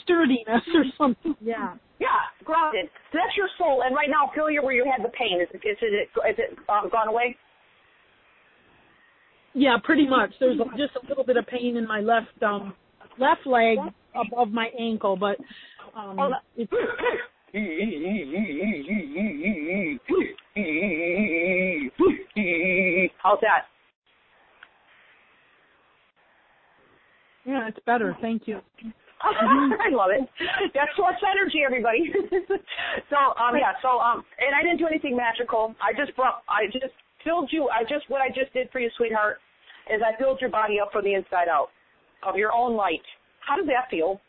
[0.03, 1.35] sturdiness or something.
[1.41, 1.75] Yeah.
[1.99, 2.07] Yeah,
[2.43, 2.89] grounded.
[3.11, 3.83] So that's your soul.
[3.85, 5.39] And right now, feel you where you had the pain.
[5.41, 7.37] Is it is it is it um, gone away?
[9.53, 10.31] Yeah, pretty much.
[10.41, 12.73] There's just a little bit of pain in my left um
[13.17, 13.77] left leg
[14.15, 15.37] above my ankle, but
[15.95, 16.71] um, oh, it's.
[23.23, 23.65] How's that?
[27.45, 28.17] Yeah, it's better.
[28.21, 28.59] Thank you.
[29.21, 30.27] I love it.
[30.73, 32.11] That's source energy, everybody.
[33.09, 33.73] so, um, yeah.
[33.81, 35.73] So, um, and I didn't do anything magical.
[35.81, 36.43] I just brought.
[36.49, 36.93] I just
[37.23, 37.69] filled you.
[37.69, 39.37] I just what I just did for you, sweetheart,
[39.93, 41.69] is I filled your body up from the inside out
[42.27, 43.05] of your own light.
[43.47, 44.19] How does that feel?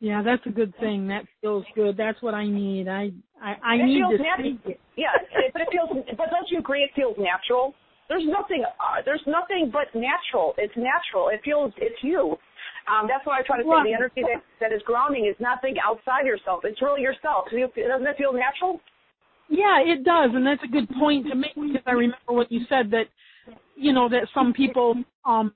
[0.00, 1.06] Yeah, that's a good thing.
[1.08, 1.96] That feels good.
[1.96, 2.88] That's what I need.
[2.88, 4.80] I I, I it need feels to natu- speak it.
[4.96, 5.14] Yeah,
[5.52, 5.90] but it feels.
[6.18, 6.82] But don't you agree?
[6.82, 7.72] It feels natural.
[8.08, 8.64] There's nothing.
[8.66, 10.54] Uh, there's nothing but natural.
[10.58, 11.28] It's natural.
[11.28, 11.72] It feels.
[11.76, 12.36] It's you.
[12.90, 13.70] Um, that's what I try to say.
[13.70, 16.62] The energy that, that is grounding is nothing outside yourself.
[16.64, 17.46] It's really yourself.
[17.46, 18.80] Doesn't it feel natural?
[19.48, 22.62] Yeah, it does, and that's a good point to make because I remember what you
[22.68, 23.06] said that
[23.76, 25.52] you know that some people um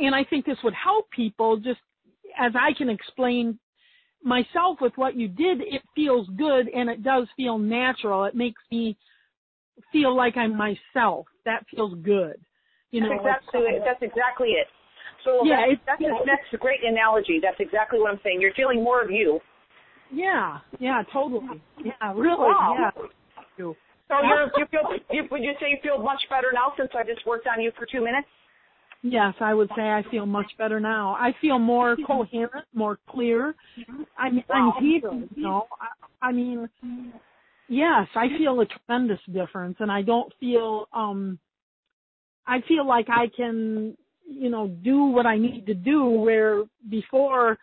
[0.00, 1.80] and I think this would help people just
[2.38, 3.58] as I can explain
[4.22, 8.24] myself with what you did, it feels good and it does feel natural.
[8.24, 8.96] It makes me
[9.92, 11.26] feel like I'm myself.
[11.44, 12.36] That feels good.
[12.90, 13.82] You know, that's exactly it.
[13.84, 14.66] That's exactly it.
[15.24, 17.38] So yeah, that's, that's, a, that's a great analogy.
[17.42, 18.40] That's exactly what I'm saying.
[18.40, 19.40] You're feeling more of you.
[20.10, 21.60] Yeah, yeah, totally.
[21.84, 22.48] Yeah, really.
[22.48, 22.76] Wow.
[22.78, 22.90] Yeah.
[23.58, 23.74] So
[24.24, 27.26] you're, you feel, you, would you say you feel much better now since I just
[27.26, 28.28] worked on you for two minutes?
[29.02, 31.14] Yes, I would say I feel much better now.
[31.14, 33.54] I feel more coherent, more clear.
[34.18, 35.66] I'm I'm heated, you know.
[35.80, 36.68] I, I mean,
[37.68, 41.38] yes, I feel a tremendous difference, and I don't feel um.
[42.46, 43.94] I feel like I can,
[44.26, 46.06] you know, do what I need to do.
[46.06, 47.58] Where before,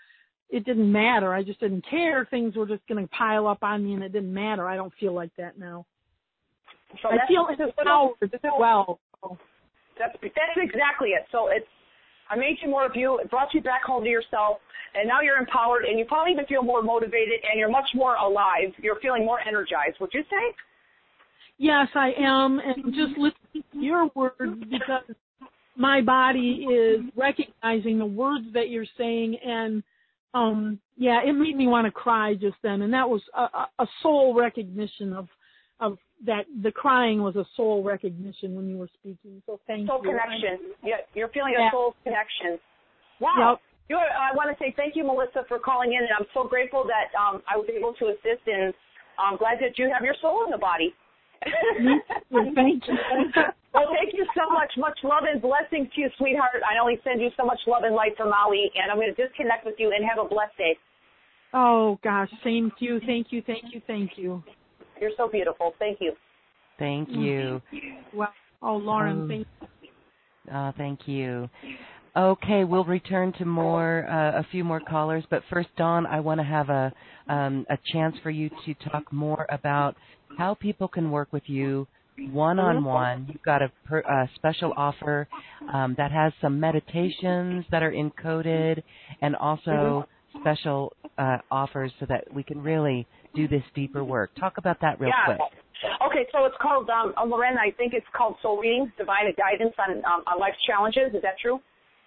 [0.49, 1.33] it didn't matter.
[1.33, 2.25] I just didn't care.
[2.29, 4.69] Things were just going to pile up on me, and it didn't matter.
[4.69, 5.85] I don't feel like that now.
[7.01, 8.99] So I feel empowered as well.
[9.21, 9.37] So.
[9.97, 11.25] That's that's exactly it.
[11.31, 11.67] So it's
[12.29, 14.57] I made you more of you, it brought you back home to yourself,
[14.95, 18.15] and now you're empowered, and you probably even feel more motivated, and you're much more
[18.15, 18.73] alive.
[18.81, 19.97] You're feeling more energized.
[19.99, 20.55] Would you say?
[21.57, 25.15] Yes, I am, and just listen to your words because
[25.77, 29.83] my body is recognizing the words that you're saying, and
[30.33, 33.87] um, yeah, it made me want to cry just then, and that was a, a
[34.01, 35.27] soul recognition of
[35.79, 39.41] of that the crying was a soul recognition when you were speaking.
[39.45, 40.11] So thank soul you.
[40.11, 40.71] Soul connection.
[40.83, 41.67] Yeah, you're feeling yeah.
[41.67, 42.59] a soul connection.
[43.19, 43.59] Wow.
[43.59, 43.61] Yep.
[43.87, 46.85] You, I want to say thank you, Melissa, for calling in, and I'm so grateful
[46.89, 48.73] that um, I was able to assist, and
[49.19, 50.89] I'm glad that you have your soul in the body.
[51.45, 52.97] thank you.
[53.73, 54.73] well, thank you so much.
[54.77, 56.65] Much love and blessings to you, sweetheart.
[56.65, 59.19] I only send you so much love and light from Maui, and I'm going to
[59.21, 60.73] disconnect with you and have a blessed day.
[61.53, 62.29] Oh, gosh.
[62.43, 62.99] Same to you.
[63.05, 63.43] Thank you.
[63.45, 63.81] Thank you.
[63.85, 64.43] Thank you.
[64.99, 65.73] You're so beautiful.
[65.79, 66.13] Thank you.
[66.79, 67.61] Thank you.
[68.13, 69.27] Well, oh, Loren, oh.
[69.27, 69.89] thank you.
[70.53, 71.49] Oh, thank you.
[72.15, 76.39] Okay, we'll return to more uh, a few more callers, but first, Dawn, I want
[76.39, 76.93] to have a
[77.27, 79.95] um, a chance for you to talk more about
[80.37, 81.87] how people can work with you
[82.31, 83.27] one on one.
[83.27, 85.27] You've got a, per, a special offer
[85.73, 88.81] um, that has some meditations that are encoded,
[89.21, 90.07] and also
[90.41, 94.31] special uh, offers so that we can really do this deeper work.
[94.39, 95.35] Talk about that real yeah.
[95.35, 95.51] quick.
[96.07, 97.57] Okay, so it's called um, uh, Loren.
[97.57, 101.13] I think it's called Soul Readings, Divine Guidance on um, on Life's Challenges.
[101.13, 101.59] Is that true?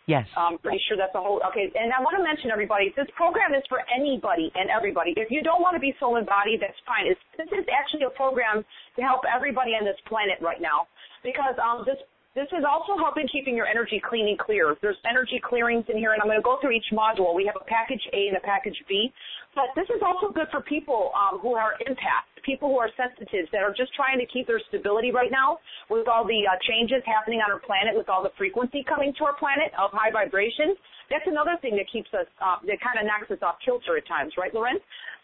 [0.08, 0.24] Yes.
[0.40, 1.36] I'm pretty sure that's a whole.
[1.52, 2.96] Okay, and I want to mention everybody.
[2.96, 5.12] This program is for anybody and everybody.
[5.20, 7.04] If you don't want to be soul and body, that's fine.
[7.04, 8.64] It's, this is actually a program
[8.96, 10.88] to help everybody on this planet right now
[11.20, 12.00] because um, this
[12.38, 14.76] this is also helping keeping your energy clean and clear.
[14.80, 17.34] There's energy clearings in here, and I'm going to go through each module.
[17.34, 19.12] We have a package A and a package B,
[19.58, 23.50] but this is also good for people um, who are impacted, people who are sensitive,
[23.50, 25.58] that are just trying to keep their stability right now
[25.90, 29.26] with all the uh, changes happening on our planet, with all the frequency coming to
[29.26, 30.78] our planet of high vibration.
[31.10, 34.06] That's another thing that keeps us, uh, that kind of knocks us off kilter at
[34.06, 34.78] times, right, Loren?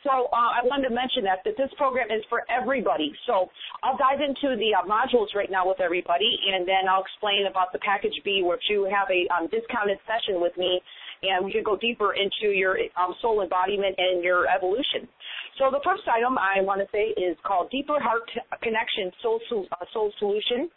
[0.05, 3.13] So uh, I wanted to mention that, that this program is for everybody.
[3.27, 3.49] So
[3.83, 7.73] I'll dive into the uh, modules right now with everybody, and then I'll explain about
[7.73, 10.81] the package B, which you have a um, discounted session with me,
[11.25, 15.09] and we can go deeper into your um, soul embodiment and your evolution.
[15.57, 18.29] So the first item I want to say is called Deeper Heart
[18.61, 19.41] Connection Soul,
[19.73, 20.69] uh, Soul Solution.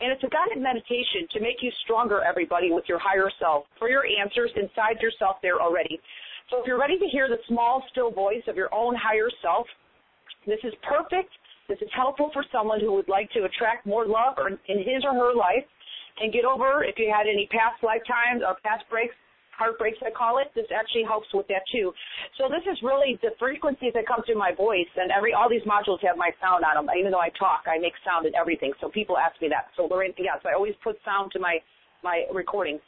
[0.00, 3.90] And it's a guided meditation to make you stronger, everybody, with your higher self, for
[3.90, 5.98] your answers inside yourself there already.
[6.50, 9.66] So if you're ready to hear the small, still voice of your own higher self,
[10.46, 11.30] this is perfect.
[11.68, 15.12] This is helpful for someone who would like to attract more love in his or
[15.12, 15.66] her life
[16.20, 19.14] and get over if you had any past lifetimes or past breaks
[19.58, 20.48] heartbreaks I call it.
[20.54, 21.92] This actually helps with that too.
[22.38, 25.66] So this is really the frequencies that come through my voice, and every all these
[25.66, 26.86] modules have my sound on them.
[26.94, 28.72] Even though I talk, I make sound in everything.
[28.80, 29.74] So people ask me that.
[29.76, 31.58] So Lorraine, yes, I always put sound to my
[32.02, 32.80] my recordings.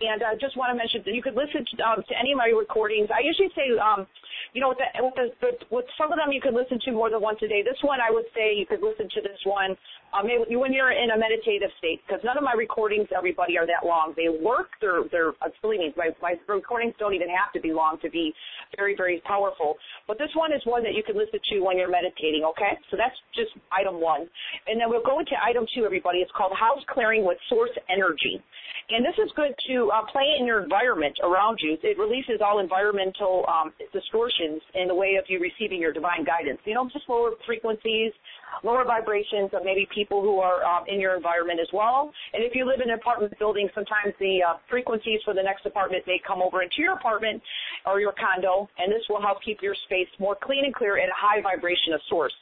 [0.00, 2.32] And I uh, just want to mention that you could listen to, um, to any
[2.32, 3.12] of my recordings.
[3.12, 4.06] I usually say, um,
[4.56, 7.10] you know, with, the, with, the, with some of them you could listen to more
[7.10, 7.60] than once a day.
[7.60, 9.76] This one I would say you could listen to this one
[10.14, 13.82] um, when you're in a meditative state, because none of my recordings, everybody, are that
[13.86, 14.14] long.
[14.16, 14.70] They work.
[14.80, 18.10] They're they're uh, believe me, my, my recordings don't even have to be long to
[18.10, 18.32] be
[18.76, 19.76] very very powerful.
[20.06, 22.46] But this one is one that you can listen to when you're meditating.
[22.54, 24.30] Okay, so that's just item one,
[24.66, 25.84] and then we'll go into item two.
[25.84, 28.38] Everybody, it's called House Clearing with Source Energy,
[28.90, 31.76] and this is good to uh, play in your environment around you.
[31.82, 36.60] It releases all environmental um, distortions in the way of you receiving your divine guidance.
[36.64, 38.12] You know, just lower frequencies
[38.62, 42.12] lower vibrations of maybe people who are um, in your environment as well.
[42.32, 45.66] And if you live in an apartment building, sometimes the uh, frequencies for the next
[45.66, 47.42] apartment may come over into your apartment
[47.86, 51.08] or your condo, and this will help keep your space more clean and clear at
[51.08, 52.32] a high vibration of source.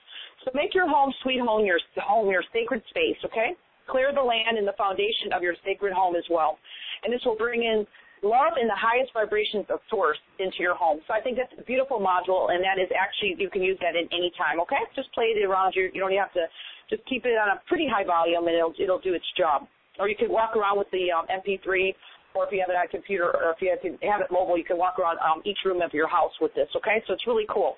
[0.44, 3.54] So make your home sweet home your home your sacred space, okay?
[3.88, 6.58] Clear the land and the foundation of your sacred home as well.
[7.02, 7.86] And this will bring in
[8.22, 11.00] love in the highest vibrations of source into your home.
[11.06, 13.98] So I think that's a beautiful module, and that is actually you can use that
[13.98, 14.60] at any time.
[14.62, 15.90] Okay, just play it around you.
[15.92, 16.46] You don't have to
[16.88, 19.66] just keep it on a pretty high volume, and it'll it'll do its job.
[19.98, 21.94] Or you could walk around with the um, MP3,
[22.34, 24.64] or if you have it on a computer, or if you have it mobile, you
[24.64, 26.68] can walk around um, each room of your house with this.
[26.76, 27.76] Okay, so it's really cool.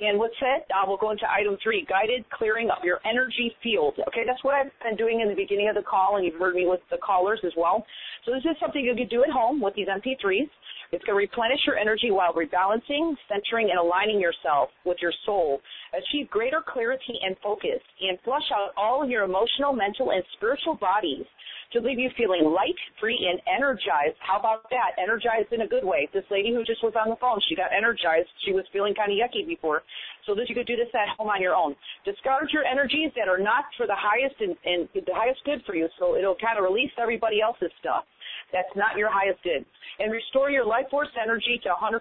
[0.00, 0.64] And with that?
[0.72, 3.94] Uh, we'll go into item three, guided clearing of your energy field.
[4.08, 6.54] Okay, that's what I've been doing in the beginning of the call, and you've heard
[6.54, 7.84] me with the callers as well.
[8.24, 10.48] So this is something you could do at home with these MP3s.
[10.92, 15.60] It's going to replenish your energy while rebalancing, centering, and aligning yourself with your soul.
[15.94, 21.26] Achieve greater clarity and focus, and flush out all your emotional, mental, and spiritual bodies
[21.72, 24.18] to leave you feeling light, free, and energized.
[24.18, 24.98] How about that?
[24.98, 26.08] Energized in a good way.
[26.12, 28.26] This lady who just was on the phone, she got energized.
[28.44, 29.82] She was feeling kind of yucky before.
[30.26, 31.76] So this you could do this at home on your own.
[32.04, 35.76] Discard your energies that are not for the highest and, and the highest good for
[35.76, 35.86] you.
[35.98, 38.02] So it'll kind of release everybody else's stuff.
[38.52, 39.64] That's not your highest good.
[39.98, 42.00] And restore your life force energy to 100%.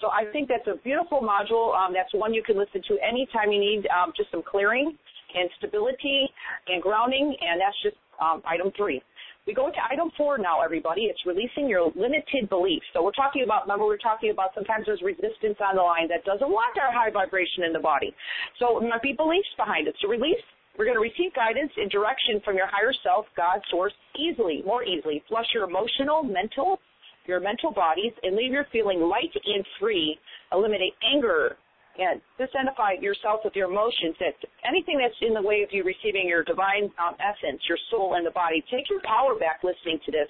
[0.00, 1.74] So I think that's a beautiful module.
[1.76, 4.96] Um, that's one you can listen to anytime you need um, just some clearing
[5.34, 6.28] and stability
[6.68, 9.02] and grounding, and that's just um, item three.
[9.46, 11.02] We go into item four now, everybody.
[11.02, 12.86] It's releasing your limited beliefs.
[12.94, 16.24] So we're talking about, remember, we're talking about sometimes there's resistance on the line that
[16.24, 18.14] doesn't want our high vibration in the body.
[18.58, 19.94] So there might be beliefs behind it.
[20.00, 20.40] So release,
[20.78, 24.82] we're going to receive guidance and direction from your higher self, God, source, easily, more
[24.82, 25.22] easily.
[25.28, 26.80] Flush your emotional, mental,
[27.26, 30.18] your mental bodies and leave your feeling light and free.
[30.52, 31.56] Eliminate anger,
[31.98, 34.34] and disidentify yourself with your emotions that
[34.66, 38.26] anything that's in the way of you receiving your divine um, essence, your soul and
[38.26, 40.28] the body, take your power back listening to this.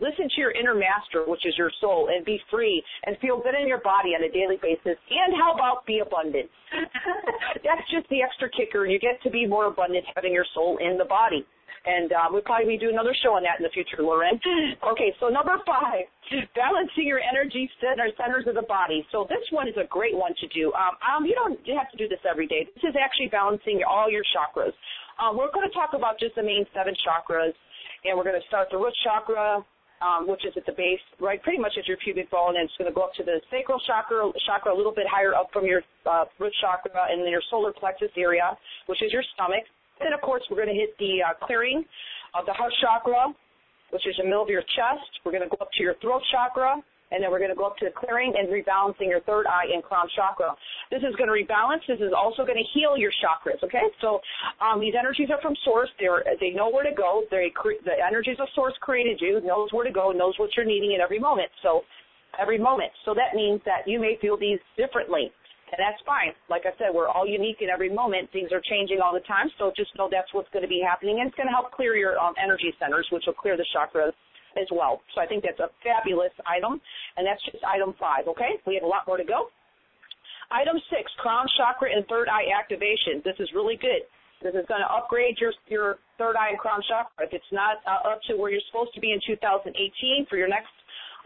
[0.00, 3.54] Listen to your inner master, which is your soul, and be free and feel good
[3.54, 4.98] in your body on a daily basis.
[5.10, 6.50] And how about be abundant?
[7.64, 8.86] that's just the extra kicker.
[8.86, 11.46] You get to be more abundant having your soul in the body
[11.86, 14.38] and uh, we'll probably do another show on that in the future, Loren.
[14.82, 16.06] Okay, so number five,
[16.54, 19.06] balancing your energy center, centers of the body.
[19.12, 20.72] So this one is a great one to do.
[20.74, 22.66] Um, um, you don't you have to do this every day.
[22.74, 24.74] This is actually balancing all your chakras.
[25.22, 27.54] Um, we're going to talk about just the main seven chakras,
[28.04, 29.64] and we're going to start the root chakra,
[30.02, 32.76] um, which is at the base, right, pretty much at your pubic bone, and it's
[32.78, 35.64] going to go up to the sacral chakra, chakra a little bit higher up from
[35.64, 39.64] your uh, root chakra, and then your solar plexus area, which is your stomach.
[40.00, 41.84] Then, of course, we're going to hit the uh, clearing
[42.34, 43.32] of the heart chakra,
[43.90, 45.08] which is the middle of your chest.
[45.24, 46.76] We're going to go up to your throat chakra,
[47.10, 49.66] and then we're going to go up to the clearing and rebalancing your third eye
[49.72, 50.54] and crown chakra.
[50.90, 51.86] This is going to rebalance.
[51.86, 53.62] This is also going to heal your chakras.
[53.62, 54.20] Okay, so
[54.60, 55.90] um, these energies are from source.
[55.98, 57.22] They're they know where to go.
[57.30, 60.66] They cre- the energies of source created you, knows where to go, knows what you're
[60.66, 61.50] needing at every moment.
[61.62, 61.82] So
[62.40, 62.90] every moment.
[63.04, 65.32] So that means that you may feel these differently.
[65.72, 66.30] And that's fine.
[66.48, 68.30] Like I said, we're all unique in every moment.
[68.30, 71.18] Things are changing all the time, so just know that's what's going to be happening,
[71.18, 74.14] and it's going to help clear your um, energy centers, which will clear the chakras
[74.58, 75.00] as well.
[75.14, 76.80] So I think that's a fabulous item,
[77.16, 78.28] and that's just item five.
[78.28, 79.48] Okay, we have a lot more to go.
[80.50, 83.22] Item six, crown chakra and third eye activation.
[83.24, 84.06] This is really good.
[84.42, 87.26] This is going to upgrade your your third eye and crown chakra.
[87.26, 89.74] If it's not uh, up to where you're supposed to be in 2018
[90.28, 90.72] for your next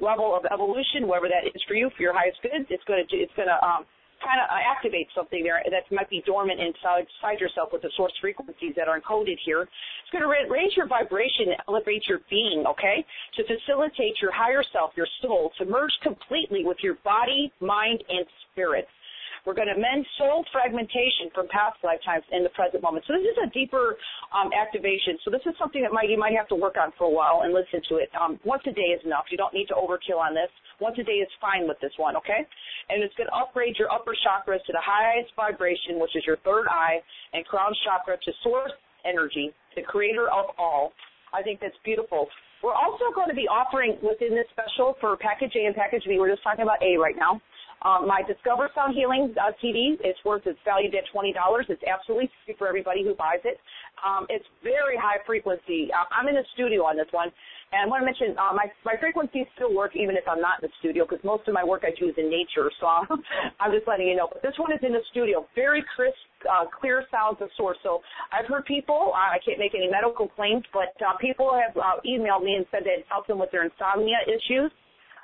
[0.00, 3.16] level of evolution, whatever that is for you, for your highest good, it's going to
[3.16, 3.84] it's going to um,
[4.20, 7.90] kind of uh, activate something there that might be dormant inside, inside yourself with the
[7.96, 9.62] source frequencies that are encoded here.
[9.62, 13.04] It's going to raise your vibration, elevate your being, okay,
[13.36, 18.26] to facilitate your higher self, your soul, to merge completely with your body, mind, and
[18.52, 18.86] spirit.
[19.47, 23.05] We're going to mend soul fragmentation from past lifetimes in the present moment.
[23.09, 23.97] So this is a deeper
[24.36, 25.16] um, activation.
[25.24, 27.43] So this is something that might, you might have to work on for a while
[27.45, 28.12] and listen to it.
[28.12, 29.32] Um, once a day is enough.
[29.32, 30.51] You don't need to overkill on this.
[30.80, 32.45] Once a day is fine with this one, okay?
[32.88, 36.36] And it's going to upgrade your upper chakras to the highest vibration, which is your
[36.45, 37.01] third eye,
[37.32, 38.72] and crown chakra to source
[39.05, 40.93] energy, the creator of all.
[41.32, 42.28] I think that's beautiful.
[42.62, 46.18] We're also going to be offering within this special for package A and package B.
[46.18, 47.41] We're just talking about A right now.
[47.82, 51.32] Um, my Discover Sound Healing uh, CD, it's worth, it's valued at $20.
[51.68, 53.58] It's absolutely free for everybody who buys it.
[54.04, 55.88] Um, it's very high frequency.
[55.88, 57.32] Uh, I'm in the studio on this one.
[57.72, 60.60] And I want to mention, uh, my, my frequencies still work even if I'm not
[60.60, 62.68] in the studio because most of my work I do is in nature.
[62.82, 62.86] So
[63.62, 64.28] I'm just letting you know.
[64.28, 65.46] But this one is in the studio.
[65.54, 66.18] Very crisp,
[66.50, 67.78] uh, clear sounds of source.
[67.86, 68.02] So
[68.34, 72.02] I've heard people, uh, I can't make any medical claims, but uh, people have uh,
[72.04, 74.74] emailed me and said that it helped them with their insomnia issues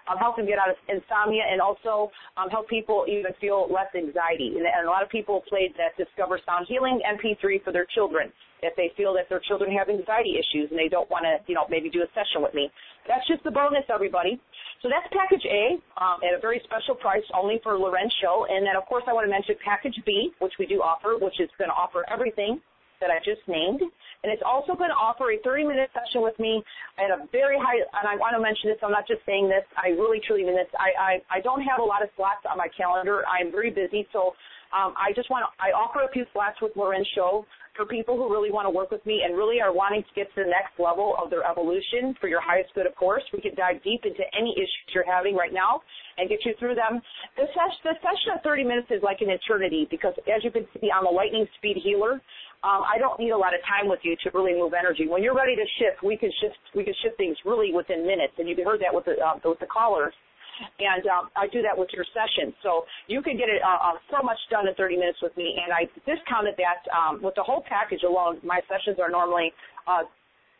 [0.09, 3.91] um, help them get out of insomnia and also um, help people even feel less
[3.95, 4.55] anxiety.
[4.57, 8.33] And, and a lot of people played that Discover Sound Healing MP3 for their children
[8.63, 11.55] if they feel that their children have anxiety issues and they don't want to, you
[11.55, 12.71] know, maybe do a session with me.
[13.07, 14.41] That's just the bonus, everybody.
[14.83, 17.77] So that's package A um, at a very special price only for
[18.23, 18.47] show.
[18.49, 21.39] And then, of course, I want to mention package B, which we do offer, which
[21.39, 22.61] is going to offer everything
[23.01, 23.81] that I just named.
[23.81, 26.63] And it's also going to offer a 30 minute session with me
[26.99, 29.65] at a very high, and I want to mention this, I'm not just saying this,
[29.77, 30.71] I really truly mean this.
[30.79, 33.23] I, I, I don't have a lot of slots on my calendar.
[33.29, 34.35] I'm very busy, so
[34.75, 38.17] um, I just want to, I offer a few slots with Loren's show for people
[38.17, 40.51] who really want to work with me and really are wanting to get to the
[40.51, 43.23] next level of their evolution for your highest good, of course.
[43.33, 45.85] We can dive deep into any issues you're having right now
[46.17, 47.01] and get you through them.
[47.37, 50.67] The session, the session of 30 minutes is like an eternity because as you can
[50.81, 52.21] see, I'm a lightning speed healer.
[52.67, 55.07] Um, I don't need a lot of time with you to really move energy.
[55.07, 58.35] When you're ready to shift, we can shift, we can shift things really within minutes.
[58.43, 60.13] And you heard that with the, uh, with the callers
[60.79, 62.53] and um, I do that with your session.
[62.63, 65.57] So you can get it uh, uh, so much done in 30 minutes with me,
[65.57, 68.41] and I discounted that um, with the whole package alone.
[68.43, 69.53] My sessions are normally
[69.87, 70.09] uh,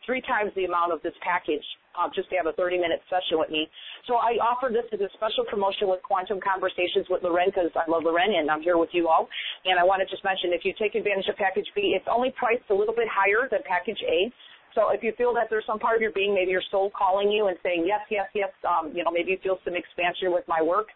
[0.05, 1.63] three times the amount of this package
[1.97, 3.67] uh, just to have a 30 minute session with me.
[4.05, 7.89] So I offer this as a special promotion with Quantum Conversations with Loren because I
[7.89, 9.27] love Loren and I'm here with you all.
[9.67, 12.31] And I want to just mention if you take advantage of package B, it's only
[12.31, 14.31] priced a little bit higher than package A.
[14.75, 17.31] So if you feel that there's some part of your being, maybe your soul calling
[17.31, 20.45] you and saying yes, yes, yes, um, you know, maybe you feel some expansion with
[20.47, 20.87] my work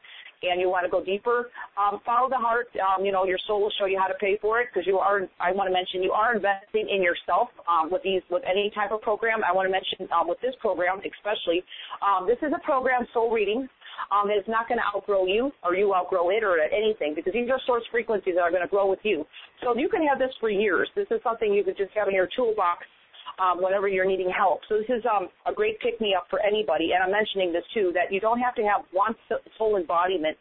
[0.43, 2.67] and you want to go deeper, um, follow the heart.
[2.77, 4.97] Um, you know, your soul will show you how to pay for it because you
[4.97, 5.21] are.
[5.39, 8.91] I want to mention you are investing in yourself um, with these with any type
[8.91, 9.41] of program.
[9.47, 11.63] I want to mention um, with this program especially.
[12.01, 13.69] Um, this is a program, soul reading.
[14.09, 17.49] Um, it's not going to outgrow you or you outgrow it or anything because these
[17.49, 19.25] are source frequencies that are going to grow with you.
[19.63, 20.89] So you can have this for years.
[20.95, 22.85] This is something you could just have in your toolbox
[23.39, 24.61] um, whenever you're needing help.
[24.69, 26.91] So this is um, a great pick me up for anybody.
[26.93, 29.15] And I'm mentioning this too that you don't have to have one
[29.57, 30.37] full embodiment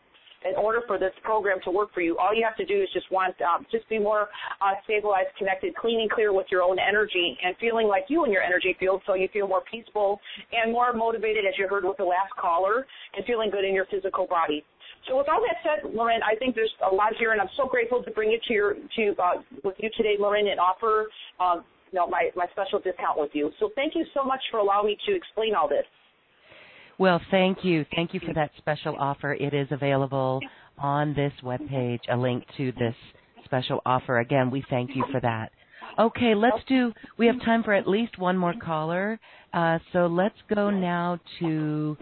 [0.49, 2.89] in order for this program to work for you, all you have to do is
[2.93, 4.29] just want um, just be more
[4.61, 8.33] uh, stabilized, connected, clean and clear with your own energy, and feeling like you in
[8.33, 10.21] your energy field, so you feel more peaceful
[10.53, 13.87] and more motivated, as you heard with the last caller, and feeling good in your
[13.91, 14.65] physical body.
[15.09, 17.67] So with all that said, Loren, I think there's a lot here, and I'm so
[17.67, 21.07] grateful to bring it to your to uh, with you today, Loren, and offer.
[21.39, 21.61] Uh,
[21.93, 23.51] you know, my, my special discount with you.
[23.59, 25.85] So thank you so much for allowing me to explain all this.
[27.01, 27.87] Well, thank you.
[27.97, 29.33] Thank you for that special offer.
[29.33, 30.39] It is available
[30.77, 32.95] on this webpage, a link to this
[33.47, 34.19] special offer.
[34.19, 35.51] Again, we thank you for that.
[35.99, 39.19] Okay, let's do, we have time for at least one more caller.
[39.55, 41.97] Uh, so let's go now to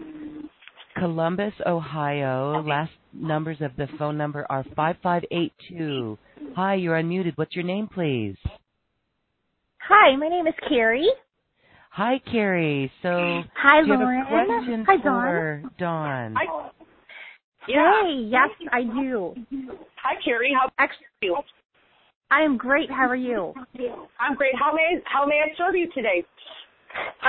[0.97, 2.61] Columbus, Ohio.
[2.61, 6.17] Last numbers of the phone number are 5582.
[6.57, 7.37] Hi, you're unmuted.
[7.37, 8.35] What's your name, please?
[9.87, 11.07] Hi, my name is Carrie.
[11.99, 12.89] Hi, Carrie.
[13.03, 14.23] So, hi, do you Loren.
[14.25, 16.33] have a question hi, for Dawn?
[16.37, 16.69] Hi.
[17.67, 17.91] Yeah.
[18.03, 19.35] Hey, yes, I do.
[20.01, 20.55] Hi, Carrie.
[20.57, 20.89] How are
[21.21, 21.35] you?
[22.31, 22.89] I am great.
[22.89, 23.53] How are you?
[24.17, 24.53] I'm great.
[24.57, 26.23] How may how may I serve you today?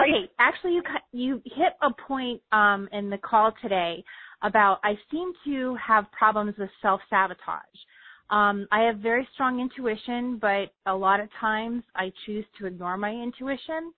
[0.00, 4.04] Okay, actually, you you hit a point um, in the call today
[4.42, 7.64] about I seem to have problems with self sabotage.
[8.30, 12.96] Um, I have very strong intuition, but a lot of times I choose to ignore
[12.96, 13.92] my intuition.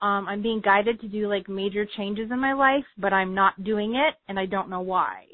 [0.00, 3.64] Um, I'm being guided to do like major changes in my life, but I'm not
[3.64, 5.24] doing it, and I don't know why.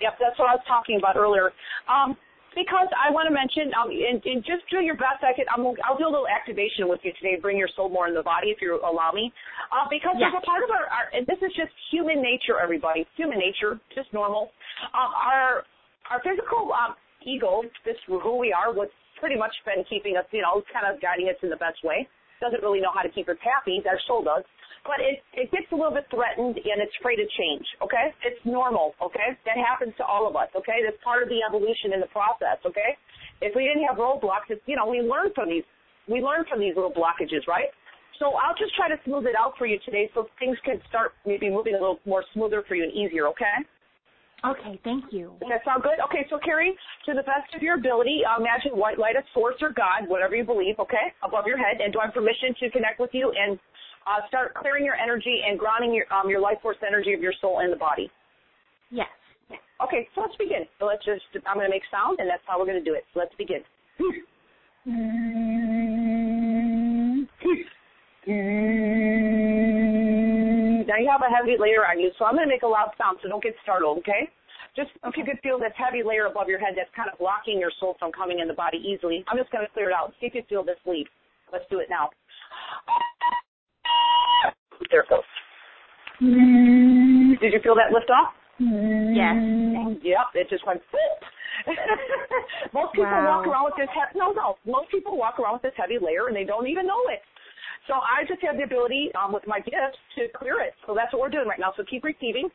[0.00, 1.52] Yep, that's what I was talking about earlier.
[1.84, 2.16] Um,
[2.56, 5.22] because I want to mention, um, and, and just do your best.
[5.22, 7.38] I can, I'm, I'll do a little activation with you today.
[7.38, 9.30] Bring your soul more in the body, if you allow me.
[9.70, 10.32] Uh, because yes.
[10.32, 13.06] there's a part of our, our, and this is just human nature, everybody.
[13.14, 14.50] Human nature, just normal.
[14.90, 15.62] Um, our,
[16.10, 20.42] our physical um, ego, this who we are, what's pretty much been keeping us, you
[20.42, 22.08] know, kind of guiding us in the best way.
[22.40, 23.82] Doesn't really know how to keep us happy.
[23.86, 24.44] Our soul does
[24.84, 27.64] but it it gets a little bit threatened and it's afraid of change.
[27.82, 28.94] Okay, it's normal.
[29.02, 30.48] Okay, that happens to all of us.
[30.56, 32.60] Okay, that's part of the evolution in the process.
[32.64, 32.96] Okay,
[33.40, 35.64] if we didn't have roadblocks, it's you know we learn from these
[36.08, 37.68] we learn from these little blockages, right?
[38.18, 41.12] So I'll just try to smooth it out for you today, so things can start
[41.24, 43.28] maybe moving a little more smoother for you and easier.
[43.28, 43.56] Okay.
[44.44, 45.32] Okay, thank you.
[45.40, 46.00] Does that sound good?
[46.08, 46.72] Okay, so Carrie,
[47.04, 50.34] to the best of your ability, uh, imagine white light of source or God, whatever
[50.34, 53.32] you believe, okay, above your head, and do I have permission to connect with you
[53.36, 53.58] and
[54.06, 57.34] uh, start clearing your energy and grounding your um, your life force energy of your
[57.40, 58.10] soul and the body.
[58.90, 59.08] Yes.
[59.82, 60.64] Okay, so let's begin.
[60.78, 62.94] So let's just I'm going to make sound, and that's how we're going to do
[62.94, 63.04] it.
[63.12, 63.60] So let's begin.
[70.90, 72.90] Now you have a heavy layer on you, so I'm going to make a loud
[72.98, 74.26] sound, so don't get startled, okay?
[74.74, 77.62] Just if you could feel this heavy layer above your head that's kind of blocking
[77.62, 79.22] your soul from coming in the body easily.
[79.30, 80.10] I'm just going to clear it out.
[80.18, 81.06] See if you feel this leave.
[81.54, 82.10] Let's do it now.
[84.90, 85.22] There it goes.
[86.18, 88.34] Did you feel that lift off?
[88.58, 89.38] Yes.
[90.02, 90.82] Yep, it just went.
[92.74, 93.38] Most people Wow.
[93.38, 94.56] walk around with this he- no, no.
[94.66, 97.22] Most people walk around with this heavy layer and they don't even know it.
[97.90, 100.78] So I just have the ability um, with my gifts to clear it.
[100.86, 101.74] So that's what we're doing right now.
[101.76, 102.46] So keep receiving.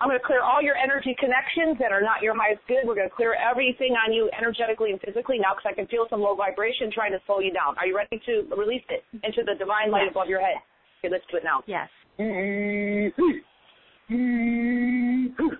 [0.00, 2.88] I'm going to clear all your energy connections that are not your highest good.
[2.88, 6.08] We're going to clear everything on you energetically and physically now because I can feel
[6.08, 7.76] some low vibration trying to slow you down.
[7.76, 10.16] Are you ready to release it into the divine light Yes.
[10.16, 10.56] above your head?
[11.04, 11.60] Okay, let's do it now.
[11.68, 11.88] Yes.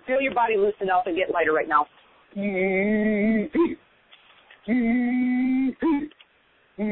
[0.09, 1.85] Feel your body loosen up and get lighter right now.
[6.77, 6.83] Now,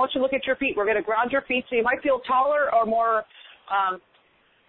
[0.00, 2.02] once you look at your feet, we're going to ground your feet so you might
[2.02, 3.18] feel taller or more,
[3.70, 4.00] um,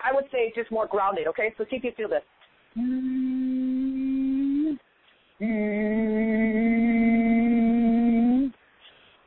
[0.04, 1.52] I would say just more grounded, okay?
[1.58, 2.22] So see if you feel this.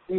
[0.09, 0.19] Okay,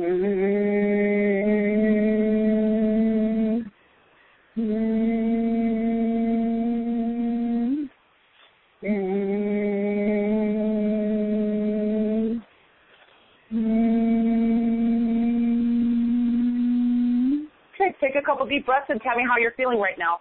[18.01, 20.19] take a couple deep breaths and tell me how you're feeling right now.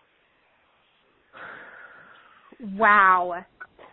[2.79, 3.45] Wow.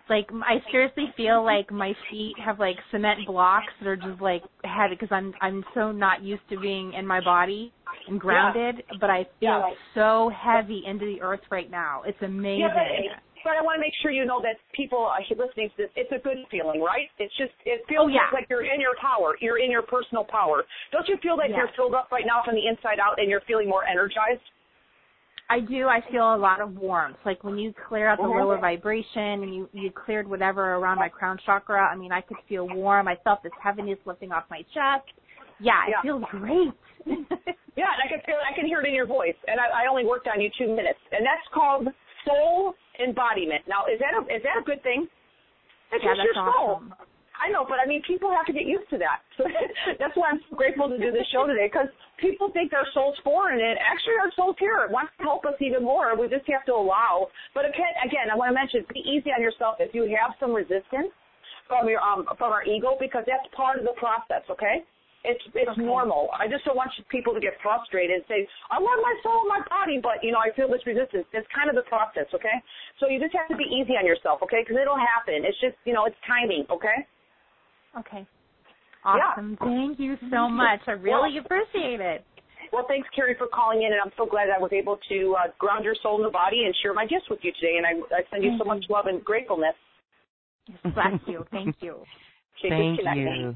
[0.10, 4.44] Like I seriously feel like my feet have like cement blocks that are just like
[4.64, 7.72] heavy because I'm I'm so not used to being in my body
[8.08, 9.70] and grounded, but I feel Yeah.
[9.96, 12.04] so heavy into the earth right now.
[12.06, 12.60] It's amazing.
[12.68, 12.74] Yeah,
[13.44, 16.20] but, I want to make sure you know that people listening to this, it's a
[16.20, 17.08] good feeling, right?
[17.20, 18.32] It's just, it feels Oh, yeah.
[18.34, 19.36] like you're in your power.
[19.42, 20.64] You're in your personal power.
[20.92, 21.58] Don't you feel that Yes.
[21.60, 24.42] you're filled up right now from the inside out and you're feeling more energized?
[25.50, 25.88] I do.
[25.88, 27.18] I feel a lot of warmth.
[27.26, 28.40] Like when you clear out the Mhm.
[28.40, 31.88] lower vibration and you you cleared whatever around my crown chakra.
[31.88, 33.08] I mean, I could feel warm.
[33.08, 35.08] I felt this heaviness lifting off my chest.
[35.60, 36.02] Yeah, it Yeah.
[36.02, 36.74] feels great.
[37.76, 39.34] Yeah, and I can feel, I can hear it in your voice.
[39.48, 41.88] And I, I only worked on you two minutes, and that's called
[42.24, 43.68] soul embodiment.
[43.68, 45.08] Now, is that a is that a good thing?
[45.92, 46.70] It's yeah, just that's your soul.
[46.86, 46.94] awesome.
[47.44, 49.20] I know, but I mean, people have to get used to that.
[49.36, 49.44] So
[50.00, 51.92] that's why I'm so grateful to do this show today because
[52.24, 54.80] people think their soul's foreign, and actually our soul's here.
[54.88, 56.16] It wants to help us even more.
[56.16, 57.28] We just have to allow.
[57.54, 60.56] But again, again, I want to mention, be easy on yourself if you have some
[60.56, 61.12] resistance
[61.68, 64.48] from your um from our ego because that's part of the process.
[64.48, 64.88] Okay.
[65.24, 65.84] It's it's Okay.
[65.84, 66.28] normal.
[66.36, 69.52] I just don't want people to get frustrated and say, I love my soul and
[69.56, 71.28] my body, but you know I feel this resistance.
[71.32, 72.56] It's kind of the process, okay?
[73.00, 74.64] So you just have to be easy on yourself, okay?
[74.64, 75.44] Because it'll happen.
[75.48, 77.08] It's just you know it's timing, okay?
[78.00, 78.26] Okay.
[79.06, 79.58] Awesome.
[79.60, 80.80] Thank you so much.
[80.88, 82.24] I really appreciate it.
[82.72, 85.52] Well, thanks, Carrie, for calling in, and I'm so glad I was able to uh,
[85.60, 87.76] ground your soul in the body and share my gifts with you today.
[87.78, 89.76] And I, I send you so Thank much love and gratefulness.
[90.84, 91.46] Bless you.
[91.52, 91.98] Thank you.
[92.66, 93.00] Okay, Thank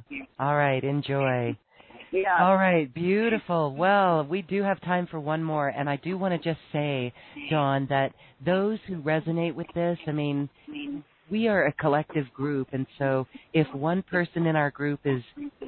[0.10, 0.26] you.
[0.38, 1.56] All right, enjoy.
[2.12, 2.38] Yeah.
[2.42, 3.74] All right, beautiful.
[3.74, 7.14] Well, we do have time for one more, and I do want to just say,
[7.50, 8.14] Dawn, that
[8.46, 10.50] those who resonate with this, I mean,
[11.30, 15.22] we are a collective group, and so if one person in our group is